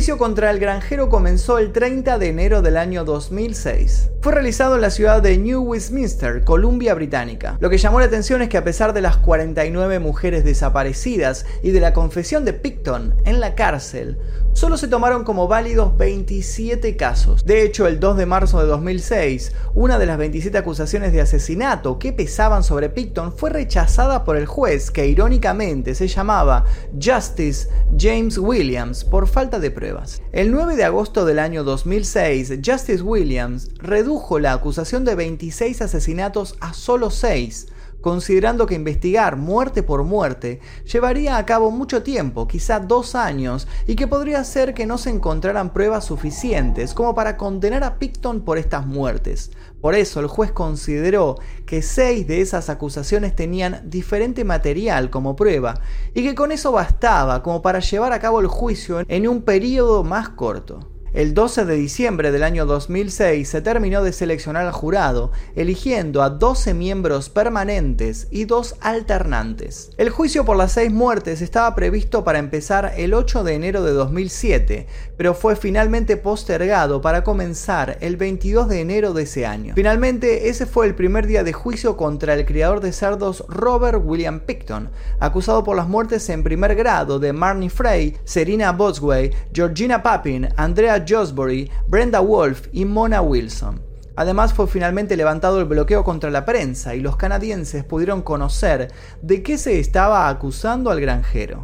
juicio 0.00 0.16
contra 0.16 0.50
el 0.50 0.58
granjero 0.58 1.10
comenzó 1.10 1.58
el 1.58 1.72
30 1.72 2.18
de 2.18 2.28
enero 2.28 2.62
del 2.62 2.78
año 2.78 3.04
2006. 3.04 4.08
Fue 4.22 4.34
realizado 4.34 4.74
en 4.74 4.82
la 4.82 4.90
ciudad 4.90 5.22
de 5.22 5.38
New 5.38 5.62
Westminster, 5.62 6.44
Columbia 6.44 6.92
Británica. 6.92 7.56
Lo 7.58 7.70
que 7.70 7.78
llamó 7.78 8.00
la 8.00 8.06
atención 8.06 8.42
es 8.42 8.50
que 8.50 8.58
a 8.58 8.64
pesar 8.64 8.92
de 8.92 9.00
las 9.00 9.16
49 9.16 9.98
mujeres 9.98 10.44
desaparecidas 10.44 11.46
y 11.62 11.70
de 11.70 11.80
la 11.80 11.94
confesión 11.94 12.44
de 12.44 12.52
Picton 12.52 13.14
en 13.24 13.40
la 13.40 13.54
cárcel, 13.54 14.18
solo 14.52 14.76
se 14.76 14.88
tomaron 14.88 15.24
como 15.24 15.48
válidos 15.48 15.96
27 15.96 16.98
casos. 16.98 17.46
De 17.46 17.62
hecho, 17.62 17.86
el 17.86 17.98
2 17.98 18.18
de 18.18 18.26
marzo 18.26 18.60
de 18.60 18.66
2006, 18.66 19.52
una 19.72 19.98
de 19.98 20.04
las 20.04 20.18
27 20.18 20.58
acusaciones 20.58 21.14
de 21.14 21.22
asesinato 21.22 21.98
que 21.98 22.12
pesaban 22.12 22.62
sobre 22.62 22.90
Picton 22.90 23.32
fue 23.32 23.48
rechazada 23.48 24.24
por 24.24 24.36
el 24.36 24.44
juez 24.44 24.90
que 24.90 25.06
irónicamente 25.06 25.94
se 25.94 26.08
llamaba 26.08 26.66
Justice 26.92 27.70
James 27.98 28.36
Williams 28.36 29.02
por 29.02 29.28
falta 29.28 29.58
de 29.58 29.70
pruebas. 29.70 30.20
El 30.32 30.50
9 30.50 30.76
de 30.76 30.84
agosto 30.84 31.24
del 31.24 31.38
año 31.38 31.64
2006, 31.64 32.58
Justice 32.62 33.02
Williams 33.02 33.70
redujo 33.78 34.09
la 34.40 34.52
acusación 34.54 35.04
de 35.04 35.14
26 35.14 35.82
asesinatos 35.82 36.56
a 36.60 36.72
solo 36.72 37.10
6 37.10 37.68
considerando 38.00 38.66
que 38.66 38.74
investigar 38.74 39.36
muerte 39.36 39.82
por 39.82 40.04
muerte 40.04 40.60
llevaría 40.90 41.36
a 41.36 41.44
cabo 41.44 41.70
mucho 41.70 42.02
tiempo, 42.02 42.48
quizá 42.48 42.80
dos 42.80 43.14
años, 43.14 43.68
y 43.86 43.94
que 43.94 44.06
podría 44.06 44.42
ser 44.44 44.74
que 44.74 44.86
no 44.86 44.98
se 44.98 45.10
encontraran 45.10 45.72
pruebas 45.72 46.06
suficientes 46.06 46.94
como 46.94 47.14
para 47.14 47.36
condenar 47.36 47.84
a 47.84 47.98
Picton 47.98 48.40
por 48.40 48.58
estas 48.58 48.86
muertes. 48.86 49.50
Por 49.80 49.94
eso 49.94 50.20
el 50.20 50.26
juez 50.26 50.52
consideró 50.52 51.36
que 51.66 51.82
seis 51.82 52.26
de 52.26 52.40
esas 52.40 52.68
acusaciones 52.68 53.34
tenían 53.36 53.82
diferente 53.84 54.44
material 54.44 55.10
como 55.10 55.36
prueba 55.36 55.80
y 56.14 56.22
que 56.22 56.34
con 56.34 56.52
eso 56.52 56.72
bastaba 56.72 57.42
como 57.42 57.62
para 57.62 57.80
llevar 57.80 58.12
a 58.12 58.18
cabo 58.18 58.40
el 58.40 58.46
juicio 58.46 59.00
en 59.08 59.28
un 59.28 59.42
periodo 59.42 60.04
más 60.04 60.30
corto. 60.30 60.99
El 61.12 61.34
12 61.34 61.64
de 61.64 61.74
diciembre 61.74 62.30
del 62.30 62.44
año 62.44 62.66
2006 62.66 63.48
se 63.48 63.60
terminó 63.60 64.04
de 64.04 64.12
seleccionar 64.12 64.64
al 64.66 64.70
jurado, 64.70 65.32
eligiendo 65.56 66.22
a 66.22 66.30
12 66.30 66.72
miembros 66.72 67.30
permanentes 67.30 68.28
y 68.30 68.44
dos 68.44 68.76
alternantes. 68.80 69.90
El 69.98 70.10
juicio 70.10 70.44
por 70.44 70.56
las 70.56 70.70
seis 70.70 70.92
muertes 70.92 71.42
estaba 71.42 71.74
previsto 71.74 72.22
para 72.22 72.38
empezar 72.38 72.92
el 72.96 73.14
8 73.14 73.42
de 73.42 73.54
enero 73.54 73.82
de 73.82 73.90
2007, 73.90 74.86
pero 75.16 75.34
fue 75.34 75.56
finalmente 75.56 76.16
postergado 76.16 77.00
para 77.00 77.24
comenzar 77.24 77.98
el 78.00 78.16
22 78.16 78.68
de 78.68 78.80
enero 78.80 79.12
de 79.12 79.24
ese 79.24 79.46
año. 79.46 79.74
Finalmente, 79.74 80.48
ese 80.48 80.64
fue 80.64 80.86
el 80.86 80.94
primer 80.94 81.26
día 81.26 81.42
de 81.42 81.52
juicio 81.52 81.96
contra 81.96 82.34
el 82.34 82.46
criador 82.46 82.80
de 82.80 82.92
cerdos 82.92 83.44
Robert 83.48 84.00
William 84.04 84.38
Picton, 84.38 84.90
acusado 85.18 85.64
por 85.64 85.76
las 85.76 85.88
muertes 85.88 86.28
en 86.28 86.44
primer 86.44 86.76
grado 86.76 87.18
de 87.18 87.32
Marnie 87.32 87.68
Frey, 87.68 88.16
Serena 88.22 88.70
Bosway, 88.70 89.32
Georgina 89.52 90.04
Papin, 90.04 90.48
Andrea 90.56 90.99
Josbury, 91.08 91.70
Brenda 91.88 92.20
Wolf 92.20 92.68
y 92.72 92.84
Mona 92.84 93.22
Wilson. 93.22 93.82
Además 94.16 94.52
fue 94.52 94.66
finalmente 94.66 95.16
levantado 95.16 95.60
el 95.60 95.64
bloqueo 95.64 96.04
contra 96.04 96.30
la 96.30 96.44
prensa 96.44 96.94
y 96.94 97.00
los 97.00 97.16
canadienses 97.16 97.84
pudieron 97.84 98.22
conocer 98.22 98.92
de 99.22 99.42
qué 99.42 99.56
se 99.56 99.78
estaba 99.78 100.28
acusando 100.28 100.90
al 100.90 101.00
granjero. 101.00 101.60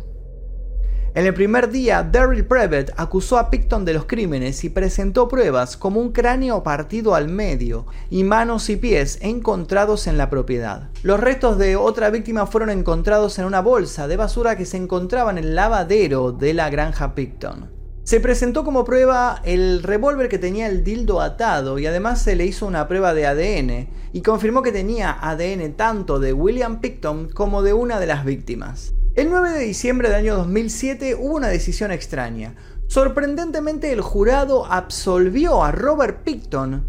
En 1.17 1.25
el 1.25 1.33
primer 1.33 1.71
día, 1.71 2.03
Daryl 2.03 2.45
Prevet 2.45 2.93
acusó 2.99 3.39
a 3.39 3.49
Picton 3.49 3.87
de 3.87 3.95
los 3.95 4.05
crímenes 4.05 4.65
y 4.65 4.69
presentó 4.69 5.29
pruebas 5.29 5.79
como 5.79 5.99
un 5.99 6.13
cráneo 6.13 6.63
partido 6.63 7.15
al 7.15 7.29
medio 7.29 7.87
y 8.11 8.23
manos 8.23 8.69
y 8.69 8.77
pies 8.77 9.19
encontrados 9.23 10.09
en 10.09 10.19
la 10.19 10.29
propiedad. 10.29 10.91
Los 11.03 11.19
restos 11.19 11.57
de 11.57 11.77
otra 11.77 12.11
víctima 12.11 12.45
fueron 12.47 12.69
encontrados 12.69 13.39
en 13.39 13.47
una 13.47 13.61
bolsa 13.61 14.09
de 14.09 14.19
basura 14.19 14.57
que 14.57 14.67
se 14.67 14.77
encontraba 14.77 15.31
en 15.31 15.39
el 15.39 15.55
lavadero 15.55 16.33
de 16.33 16.53
la 16.53 16.69
granja 16.69 17.15
Picton. 17.15 17.76
Se 18.07 18.21
presentó 18.21 18.63
como 18.63 18.85
prueba 18.85 19.41
el 19.43 19.83
revólver 19.83 20.29
que 20.29 20.39
tenía 20.39 20.69
el 20.69 20.85
dildo 20.85 21.21
atado 21.21 21.77
y 21.81 21.87
además 21.87 22.23
se 22.23 22.37
le 22.37 22.47
hizo 22.47 22.65
una 22.65 22.87
prueba 22.87 23.15
de 23.15 23.27
ADN 23.27 23.89
y 24.13 24.23
confirmó 24.23 24.63
que 24.63 24.71
tenía 24.71 25.11
ADN 25.11 25.73
tanto 25.73 26.21
de 26.21 26.33
William 26.33 26.81
Picton 26.81 27.29
como 27.31 27.63
de 27.63 27.73
una 27.73 27.99
de 27.99 28.07
las 28.07 28.25
víctimas. 28.25 28.95
El 29.17 29.29
9 29.29 29.51
de 29.51 29.59
diciembre 29.59 30.09
del 30.09 30.19
año 30.19 30.37
2007 30.37 31.17
hubo 31.17 31.35
una 31.35 31.49
decisión 31.49 31.91
extraña. 31.91 32.55
Sorprendentemente 32.87 33.91
el 33.91 34.03
jurado 34.03 34.67
absolvió 34.67 35.65
a 35.65 35.73
Robert 35.73 36.23
Picton 36.23 36.85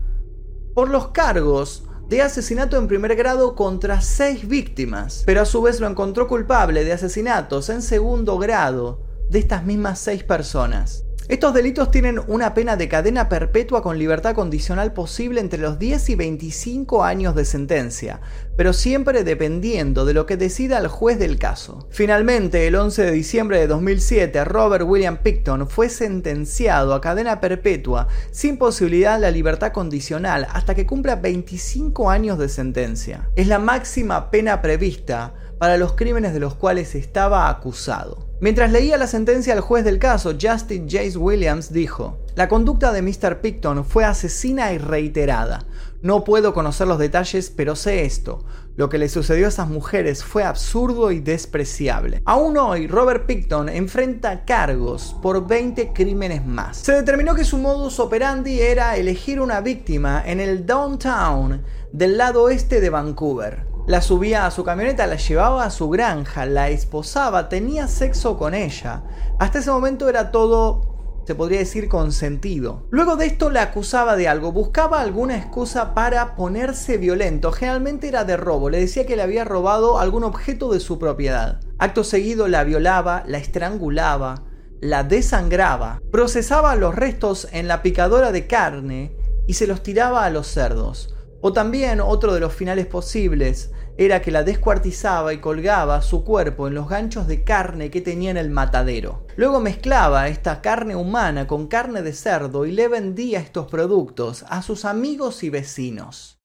por 0.76 0.88
los 0.88 1.08
cargos 1.08 1.90
de 2.08 2.22
asesinato 2.22 2.78
en 2.78 2.88
primer 2.88 3.16
grado 3.16 3.56
contra 3.56 4.02
seis 4.02 4.48
víctimas, 4.48 5.24
pero 5.26 5.42
a 5.42 5.46
su 5.46 5.64
vez 5.64 5.80
lo 5.80 5.88
encontró 5.88 6.28
culpable 6.28 6.86
de 6.86 6.94
asesinatos 6.94 7.72
en 7.72 7.82
segundo 7.82 8.38
grado 8.38 9.02
de 9.32 9.40
estas 9.40 9.66
mismas 9.66 9.98
seis 9.98 10.24
personas. 10.24 11.07
Estos 11.30 11.54
delitos 11.54 11.92
tienen 11.92 12.22
una 12.28 12.54
pena 12.54 12.78
de 12.78 12.88
cadena 12.88 13.28
perpetua 13.28 13.84
con 13.84 14.00
libertad 14.00 14.34
condicional 14.34 14.94
posible 14.94 15.42
entre 15.42 15.60
los 15.60 15.78
10 15.78 16.12
y 16.12 16.16
25 16.16 17.04
años 17.04 17.36
de 17.36 17.44
sentencia, 17.44 18.22
pero 18.56 18.72
siempre 18.72 19.26
dependiendo 19.26 20.06
de 20.06 20.14
lo 20.14 20.26
que 20.26 20.38
decida 20.38 20.78
el 20.78 20.88
juez 20.88 21.20
del 21.20 21.38
caso. 21.38 21.86
Finalmente, 21.90 22.66
el 22.66 22.76
11 22.76 23.04
de 23.04 23.12
diciembre 23.12 23.60
de 23.60 23.68
2007, 23.68 24.46
Robert 24.46 24.86
William 24.88 25.18
Picton 25.18 25.68
fue 25.68 25.90
sentenciado 25.90 26.94
a 26.94 27.02
cadena 27.02 27.42
perpetua 27.42 28.08
sin 28.32 28.58
posibilidad 28.58 29.16
de 29.16 29.24
la 29.24 29.32
libertad 29.32 29.74
condicional 29.74 30.48
hasta 30.54 30.76
que 30.76 30.86
cumpla 30.86 31.18
25 31.18 32.10
años 32.10 32.40
de 32.40 32.48
sentencia. 32.48 33.30
Es 33.36 33.48
la 33.48 33.60
máxima 33.60 34.32
pena 34.32 34.62
prevista 34.62 35.34
para 35.60 35.76
los 35.76 35.92
crímenes 35.92 36.34
de 36.34 36.40
los 36.40 36.54
cuales 36.56 36.96
estaba 36.96 37.50
acusado. 37.50 38.27
Mientras 38.40 38.72
leía 38.72 38.98
la 38.98 39.08
sentencia, 39.08 39.54
el 39.56 39.62
juez 39.62 39.84
del 39.84 39.98
caso, 39.98 40.36
Justin 40.40 40.88
Jace 40.88 41.18
Williams, 41.18 41.74
dijo, 41.74 42.20
la 42.36 42.48
conducta 42.48 42.92
de 42.92 43.02
Mr. 43.02 43.42
Picton 43.42 43.84
fue 43.84 44.06
asesina 44.06 44.74
y 44.74 44.78
reiterada. 44.78 45.66
No 46.04 46.24
puedo 46.24 46.54
conocer 46.54 46.88
los 46.88 47.00
detalles, 47.00 47.50
pero 47.50 47.76
sé 47.76 48.06
esto. 48.06 48.46
Lo 48.76 48.90
que 48.90 49.00
le 49.00 49.10
sucedió 49.10 49.48
a 49.48 49.50
esas 49.50 49.68
mujeres 49.68 50.24
fue 50.24 50.44
absurdo 50.44 51.12
y 51.12 51.20
despreciable. 51.20 52.22
Aún 52.26 52.60
hoy, 52.60 52.88
Robert 52.88 53.26
Picton 53.26 53.70
enfrenta 53.70 54.46
cargos 54.46 55.16
por 55.20 55.48
20 55.48 55.94
crímenes 55.94 56.46
más. 56.46 56.78
Se 56.78 56.92
determinó 56.92 57.34
que 57.34 57.44
su 57.44 57.58
modus 57.58 58.00
operandi 58.00 58.60
era 58.60 58.98
elegir 58.98 59.42
una 59.42 59.62
víctima 59.62 60.22
en 60.24 60.40
el 60.40 60.64
downtown 60.64 61.64
del 61.92 62.18
lado 62.18 62.44
oeste 62.44 62.82
de 62.82 62.92
Vancouver. 62.92 63.67
La 63.88 64.02
subía 64.02 64.46
a 64.46 64.52
su 64.52 64.66
camioneta, 64.66 65.08
la 65.08 65.16
llevaba 65.16 65.64
a 65.64 65.70
su 65.70 65.90
granja, 65.90 66.46
la 66.46 66.68
esposaba, 66.68 67.48
tenía 67.48 67.88
sexo 67.88 68.38
con 68.38 68.54
ella. 68.54 69.04
Hasta 69.40 69.60
ese 69.60 69.72
momento 69.72 70.10
era 70.10 70.30
todo 70.30 70.98
se 71.26 71.36
podría 71.36 71.60
decir 71.60 71.88
consentido. 71.88 72.86
Luego 72.90 73.16
de 73.16 73.28
esto 73.28 73.50
la 73.50 73.62
acusaba 73.62 74.18
de 74.18 74.28
algo, 74.28 74.52
buscaba 74.52 75.00
alguna 75.00 75.38
excusa 75.38 75.94
para 75.94 76.36
ponerse 76.36 76.98
violento, 76.98 77.54
generalmente 77.54 78.10
era 78.10 78.26
de 78.26 78.36
robo, 78.36 78.70
le 78.70 78.80
decía 78.80 79.06
que 79.06 79.16
le 79.16 79.24
había 79.24 79.46
robado 79.46 80.00
algún 80.00 80.26
objeto 80.26 80.70
de 80.72 80.82
su 80.82 81.00
propiedad. 81.00 81.62
Acto 81.80 82.04
seguido 82.04 82.50
la 82.50 82.66
violaba, 82.66 83.24
la 83.26 83.38
estrangulaba, 83.38 84.44
la 84.82 85.04
desangraba, 85.04 86.02
procesaba 86.12 86.76
los 86.76 86.94
restos 86.94 87.48
en 87.54 87.70
la 87.70 87.82
picadora 87.82 88.34
de 88.34 88.48
carne 88.48 89.16
y 89.48 89.54
se 89.54 89.68
los 89.68 89.82
tiraba 89.82 90.26
a 90.26 90.30
los 90.30 90.48
cerdos. 90.48 91.14
O 91.42 91.54
también 91.54 92.02
otro 92.02 92.34
de 92.34 92.40
los 92.40 92.54
finales 92.54 92.86
posibles 92.86 93.72
era 93.98 94.22
que 94.22 94.32
la 94.32 94.44
descuartizaba 94.44 95.34
y 95.34 95.40
colgaba 95.40 96.02
su 96.02 96.24
cuerpo 96.24 96.68
en 96.68 96.76
los 96.76 96.88
ganchos 96.88 97.28
de 97.28 97.44
carne 97.44 97.90
que 97.90 98.02
tenía 98.02 98.32
en 98.32 98.38
el 98.38 98.50
matadero. 98.50 99.26
Luego 99.36 99.60
mezclaba 99.60 100.28
esta 100.28 100.62
carne 100.62 100.96
humana 100.96 101.48
con 101.48 101.68
carne 101.68 102.02
de 102.02 102.14
cerdo 102.14 102.66
y 102.66 102.72
le 102.72 102.88
vendía 102.88 103.40
estos 103.40 103.68
productos 103.68 104.46
a 104.50 104.62
sus 104.62 104.86
amigos 104.86 105.44
y 105.44 105.50
vecinos. 105.50 106.40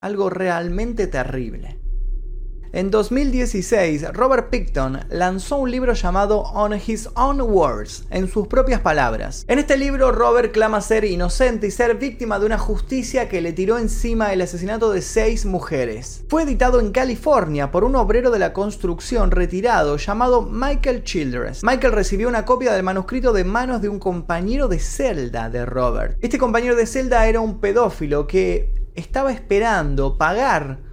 Algo 0.00 0.30
realmente 0.30 1.06
terrible. 1.06 1.83
En 2.76 2.90
2016, 2.90 4.14
Robert 4.14 4.50
Picton 4.50 4.98
lanzó 5.08 5.58
un 5.58 5.70
libro 5.70 5.92
llamado 5.92 6.40
On 6.40 6.72
His 6.74 7.08
Own 7.14 7.40
Words, 7.40 8.04
en 8.10 8.28
sus 8.28 8.48
propias 8.48 8.80
palabras. 8.80 9.44
En 9.46 9.60
este 9.60 9.76
libro, 9.76 10.10
Robert 10.10 10.50
clama 10.50 10.80
ser 10.80 11.04
inocente 11.04 11.68
y 11.68 11.70
ser 11.70 11.94
víctima 11.98 12.40
de 12.40 12.46
una 12.46 12.58
justicia 12.58 13.28
que 13.28 13.40
le 13.40 13.52
tiró 13.52 13.78
encima 13.78 14.32
el 14.32 14.40
asesinato 14.40 14.90
de 14.90 15.02
seis 15.02 15.46
mujeres. 15.46 16.24
Fue 16.28 16.42
editado 16.42 16.80
en 16.80 16.90
California 16.90 17.70
por 17.70 17.84
un 17.84 17.94
obrero 17.94 18.32
de 18.32 18.40
la 18.40 18.52
construcción 18.52 19.30
retirado 19.30 19.96
llamado 19.96 20.42
Michael 20.42 21.04
Childress. 21.04 21.62
Michael 21.62 21.92
recibió 21.92 22.28
una 22.28 22.44
copia 22.44 22.72
del 22.72 22.82
manuscrito 22.82 23.32
de 23.32 23.44
manos 23.44 23.82
de 23.82 23.88
un 23.88 24.00
compañero 24.00 24.66
de 24.66 24.80
celda 24.80 25.48
de 25.48 25.64
Robert. 25.64 26.18
Este 26.22 26.38
compañero 26.38 26.74
de 26.74 26.86
celda 26.86 27.28
era 27.28 27.38
un 27.38 27.60
pedófilo 27.60 28.26
que 28.26 28.74
estaba 28.96 29.32
esperando 29.32 30.18
pagar 30.18 30.83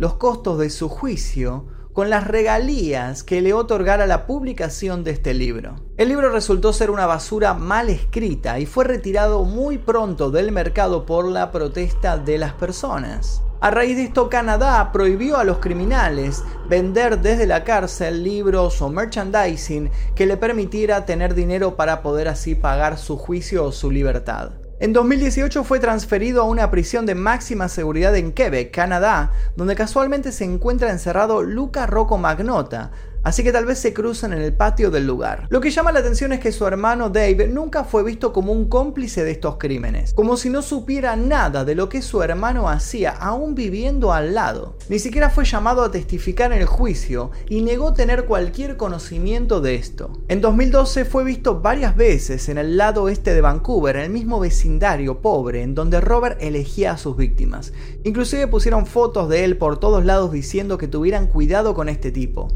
los 0.00 0.14
costos 0.14 0.58
de 0.58 0.70
su 0.70 0.88
juicio 0.88 1.66
con 1.92 2.08
las 2.08 2.26
regalías 2.26 3.22
que 3.22 3.42
le 3.42 3.52
otorgara 3.52 4.06
la 4.06 4.26
publicación 4.26 5.04
de 5.04 5.10
este 5.10 5.34
libro. 5.34 5.76
El 5.98 6.08
libro 6.08 6.30
resultó 6.30 6.72
ser 6.72 6.90
una 6.90 7.04
basura 7.04 7.52
mal 7.52 7.90
escrita 7.90 8.58
y 8.58 8.64
fue 8.64 8.86
retirado 8.86 9.44
muy 9.44 9.76
pronto 9.76 10.30
del 10.30 10.52
mercado 10.52 11.04
por 11.04 11.28
la 11.28 11.52
protesta 11.52 12.16
de 12.16 12.38
las 12.38 12.54
personas. 12.54 13.42
A 13.60 13.70
raíz 13.70 13.94
de 13.94 14.04
esto, 14.04 14.30
Canadá 14.30 14.90
prohibió 14.90 15.36
a 15.36 15.44
los 15.44 15.58
criminales 15.58 16.44
vender 16.66 17.20
desde 17.20 17.46
la 17.46 17.62
cárcel 17.62 18.24
libros 18.24 18.80
o 18.80 18.88
merchandising 18.88 19.90
que 20.14 20.24
le 20.24 20.38
permitiera 20.38 21.04
tener 21.04 21.34
dinero 21.34 21.76
para 21.76 22.00
poder 22.00 22.28
así 22.28 22.54
pagar 22.54 22.96
su 22.96 23.18
juicio 23.18 23.66
o 23.66 23.72
su 23.72 23.90
libertad. 23.90 24.52
En 24.82 24.94
2018 24.94 25.62
fue 25.62 25.78
transferido 25.78 26.40
a 26.40 26.46
una 26.46 26.70
prisión 26.70 27.04
de 27.04 27.14
máxima 27.14 27.68
seguridad 27.68 28.16
en 28.16 28.32
Quebec, 28.32 28.74
Canadá, 28.74 29.30
donde 29.54 29.76
casualmente 29.76 30.32
se 30.32 30.44
encuentra 30.44 30.90
encerrado 30.90 31.42
Luca 31.42 31.86
Rocco 31.86 32.16
Magnota, 32.16 32.90
así 33.22 33.42
que 33.42 33.52
tal 33.52 33.66
vez 33.66 33.78
se 33.78 33.92
cruzan 33.92 34.32
en 34.32 34.40
el 34.40 34.52
patio 34.52 34.90
del 34.90 35.06
lugar. 35.06 35.46
Lo 35.50 35.60
que 35.60 35.70
llama 35.70 35.92
la 35.92 36.00
atención 36.00 36.32
es 36.32 36.40
que 36.40 36.52
su 36.52 36.66
hermano 36.66 37.10
Dave 37.10 37.48
nunca 37.48 37.84
fue 37.84 38.02
visto 38.02 38.32
como 38.32 38.52
un 38.52 38.68
cómplice 38.68 39.24
de 39.24 39.32
estos 39.32 39.56
crímenes, 39.58 40.14
como 40.14 40.36
si 40.36 40.50
no 40.50 40.62
supiera 40.62 41.16
nada 41.16 41.64
de 41.64 41.74
lo 41.74 41.88
que 41.88 42.02
su 42.02 42.22
hermano 42.22 42.68
hacía 42.68 43.10
aún 43.10 43.54
viviendo 43.54 44.12
al 44.12 44.34
lado. 44.34 44.76
Ni 44.88 44.98
siquiera 44.98 45.30
fue 45.30 45.44
llamado 45.44 45.82
a 45.82 45.90
testificar 45.90 46.52
en 46.52 46.60
el 46.60 46.66
juicio 46.66 47.30
y 47.48 47.62
negó 47.62 47.92
tener 47.92 48.24
cualquier 48.24 48.76
conocimiento 48.76 49.60
de 49.60 49.74
esto. 49.74 50.12
En 50.28 50.40
2012 50.40 51.04
fue 51.04 51.24
visto 51.24 51.60
varias 51.60 51.96
veces 51.96 52.48
en 52.48 52.58
el 52.58 52.76
lado 52.76 53.08
este 53.08 53.34
de 53.34 53.40
Vancouver, 53.40 53.96
en 53.96 54.02
el 54.02 54.10
mismo 54.10 54.40
vecindario 54.40 55.20
pobre 55.20 55.62
en 55.62 55.74
donde 55.74 56.00
Robert 56.00 56.38
elegía 56.40 56.92
a 56.92 56.98
sus 56.98 57.16
víctimas. 57.16 57.72
Inclusive 58.04 58.46
pusieron 58.46 58.86
fotos 58.86 59.28
de 59.28 59.44
él 59.44 59.56
por 59.56 59.78
todos 59.78 60.04
lados 60.04 60.32
diciendo 60.32 60.78
que 60.78 60.88
tuvieran 60.88 61.26
cuidado 61.26 61.74
con 61.74 61.88
este 61.88 62.10
tipo. 62.10 62.48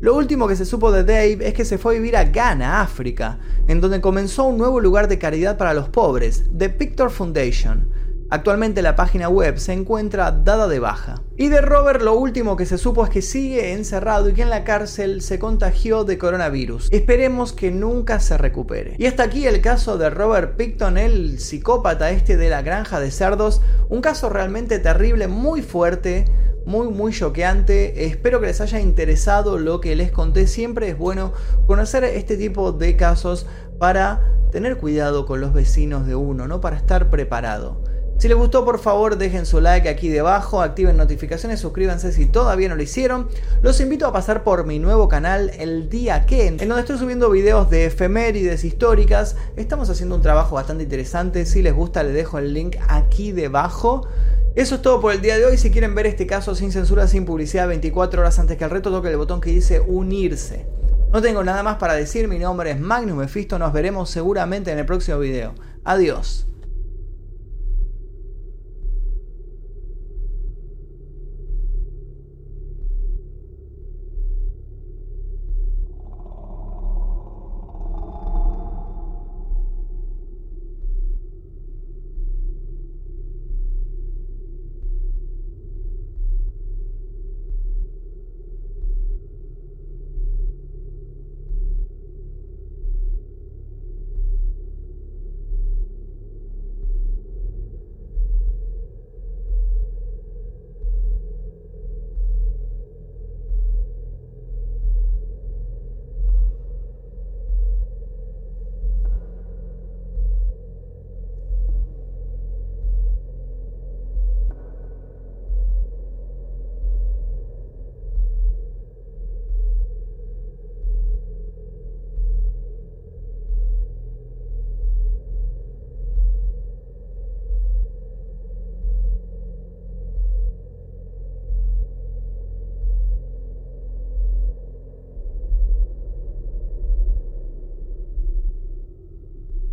Lo 0.00 0.16
último 0.16 0.48
que 0.48 0.56
se 0.56 0.64
supo 0.64 0.90
de 0.92 1.04
Dave 1.04 1.46
es 1.46 1.52
que 1.52 1.66
se 1.66 1.76
fue 1.76 1.92
a 1.92 1.98
vivir 1.98 2.16
a 2.16 2.24
Ghana, 2.24 2.80
África, 2.80 3.38
en 3.68 3.82
donde 3.82 4.00
comenzó 4.00 4.44
un 4.46 4.56
nuevo 4.56 4.80
lugar 4.80 5.08
de 5.08 5.18
caridad 5.18 5.58
para 5.58 5.74
los 5.74 5.90
pobres, 5.90 6.44
The 6.56 6.70
Pictor 6.70 7.10
Foundation. 7.10 7.86
Actualmente 8.32 8.80
la 8.80 8.94
página 8.94 9.28
web 9.28 9.58
se 9.58 9.72
encuentra 9.72 10.30
dada 10.30 10.68
de 10.68 10.78
baja. 10.78 11.20
Y 11.36 11.48
de 11.48 11.60
Robert 11.60 12.00
lo 12.00 12.14
último 12.14 12.56
que 12.56 12.64
se 12.64 12.78
supo 12.78 13.02
es 13.02 13.10
que 13.10 13.22
sigue 13.22 13.72
encerrado 13.72 14.28
y 14.28 14.34
que 14.34 14.42
en 14.42 14.50
la 14.50 14.62
cárcel 14.62 15.20
se 15.20 15.40
contagió 15.40 16.04
de 16.04 16.16
coronavirus. 16.16 16.88
Esperemos 16.92 17.52
que 17.52 17.72
nunca 17.72 18.20
se 18.20 18.38
recupere. 18.38 18.94
Y 18.98 19.06
hasta 19.06 19.24
aquí 19.24 19.48
el 19.48 19.60
caso 19.60 19.98
de 19.98 20.10
Robert 20.10 20.56
Picton, 20.56 20.96
el 20.96 21.40
psicópata 21.40 22.12
este 22.12 22.36
de 22.36 22.50
la 22.50 22.62
granja 22.62 23.00
de 23.00 23.10
cerdos. 23.10 23.62
Un 23.88 24.00
caso 24.00 24.28
realmente 24.28 24.78
terrible, 24.78 25.26
muy 25.26 25.62
fuerte 25.62 26.26
muy 26.66 26.88
muy 26.88 27.12
choqueante. 27.12 28.04
Espero 28.04 28.38
que 28.38 28.46
les 28.46 28.60
haya 28.60 28.78
interesado 28.80 29.58
lo 29.58 29.80
que 29.80 29.96
les 29.96 30.12
conté. 30.12 30.46
Siempre 30.46 30.90
es 30.90 30.98
bueno 30.98 31.32
conocer 31.66 32.04
este 32.04 32.36
tipo 32.36 32.70
de 32.70 32.96
casos 32.96 33.46
para 33.78 34.22
tener 34.52 34.76
cuidado 34.76 35.26
con 35.26 35.40
los 35.40 35.52
vecinos 35.52 36.06
de 36.06 36.14
uno, 36.14 36.46
¿no? 36.46 36.60
Para 36.60 36.76
estar 36.76 37.10
preparado. 37.10 37.82
Si 38.20 38.28
les 38.28 38.36
gustó, 38.36 38.66
por 38.66 38.78
favor, 38.78 39.16
dejen 39.16 39.46
su 39.46 39.62
like 39.62 39.88
aquí 39.88 40.10
debajo, 40.10 40.60
activen 40.60 40.98
notificaciones, 40.98 41.58
suscríbanse 41.58 42.12
si 42.12 42.26
todavía 42.26 42.68
no 42.68 42.76
lo 42.76 42.82
hicieron. 42.82 43.28
Los 43.62 43.80
invito 43.80 44.06
a 44.06 44.12
pasar 44.12 44.44
por 44.44 44.66
mi 44.66 44.78
nuevo 44.78 45.08
canal, 45.08 45.52
El 45.56 45.88
Día 45.88 46.26
Que, 46.26 46.48
en 46.48 46.58
donde 46.58 46.80
estoy 46.80 46.98
subiendo 46.98 47.30
videos 47.30 47.70
de 47.70 47.86
efemérides 47.86 48.62
históricas. 48.64 49.36
Estamos 49.56 49.88
haciendo 49.88 50.16
un 50.16 50.20
trabajo 50.20 50.56
bastante 50.56 50.84
interesante. 50.84 51.46
Si 51.46 51.62
les 51.62 51.72
gusta, 51.72 52.02
les 52.02 52.12
dejo 52.12 52.36
el 52.36 52.52
link 52.52 52.76
aquí 52.88 53.32
debajo. 53.32 54.06
Eso 54.54 54.74
es 54.74 54.82
todo 54.82 55.00
por 55.00 55.14
el 55.14 55.22
día 55.22 55.38
de 55.38 55.46
hoy. 55.46 55.56
Si 55.56 55.70
quieren 55.70 55.94
ver 55.94 56.04
este 56.04 56.26
caso 56.26 56.54
sin 56.54 56.72
censura, 56.72 57.08
sin 57.08 57.24
publicidad, 57.24 57.68
24 57.68 58.20
horas 58.20 58.38
antes 58.38 58.58
que 58.58 58.64
el 58.64 58.70
reto, 58.70 58.90
toque 58.90 59.08
el 59.08 59.16
botón 59.16 59.40
que 59.40 59.48
dice 59.48 59.80
unirse. 59.80 60.66
No 61.10 61.22
tengo 61.22 61.42
nada 61.42 61.62
más 61.62 61.76
para 61.76 61.94
decir. 61.94 62.28
Mi 62.28 62.38
nombre 62.38 62.72
es 62.72 62.80
Magnus 62.80 63.16
Mephisto. 63.16 63.58
Nos 63.58 63.72
veremos 63.72 64.10
seguramente 64.10 64.70
en 64.70 64.78
el 64.78 64.84
próximo 64.84 65.20
video. 65.20 65.54
Adiós. 65.84 66.49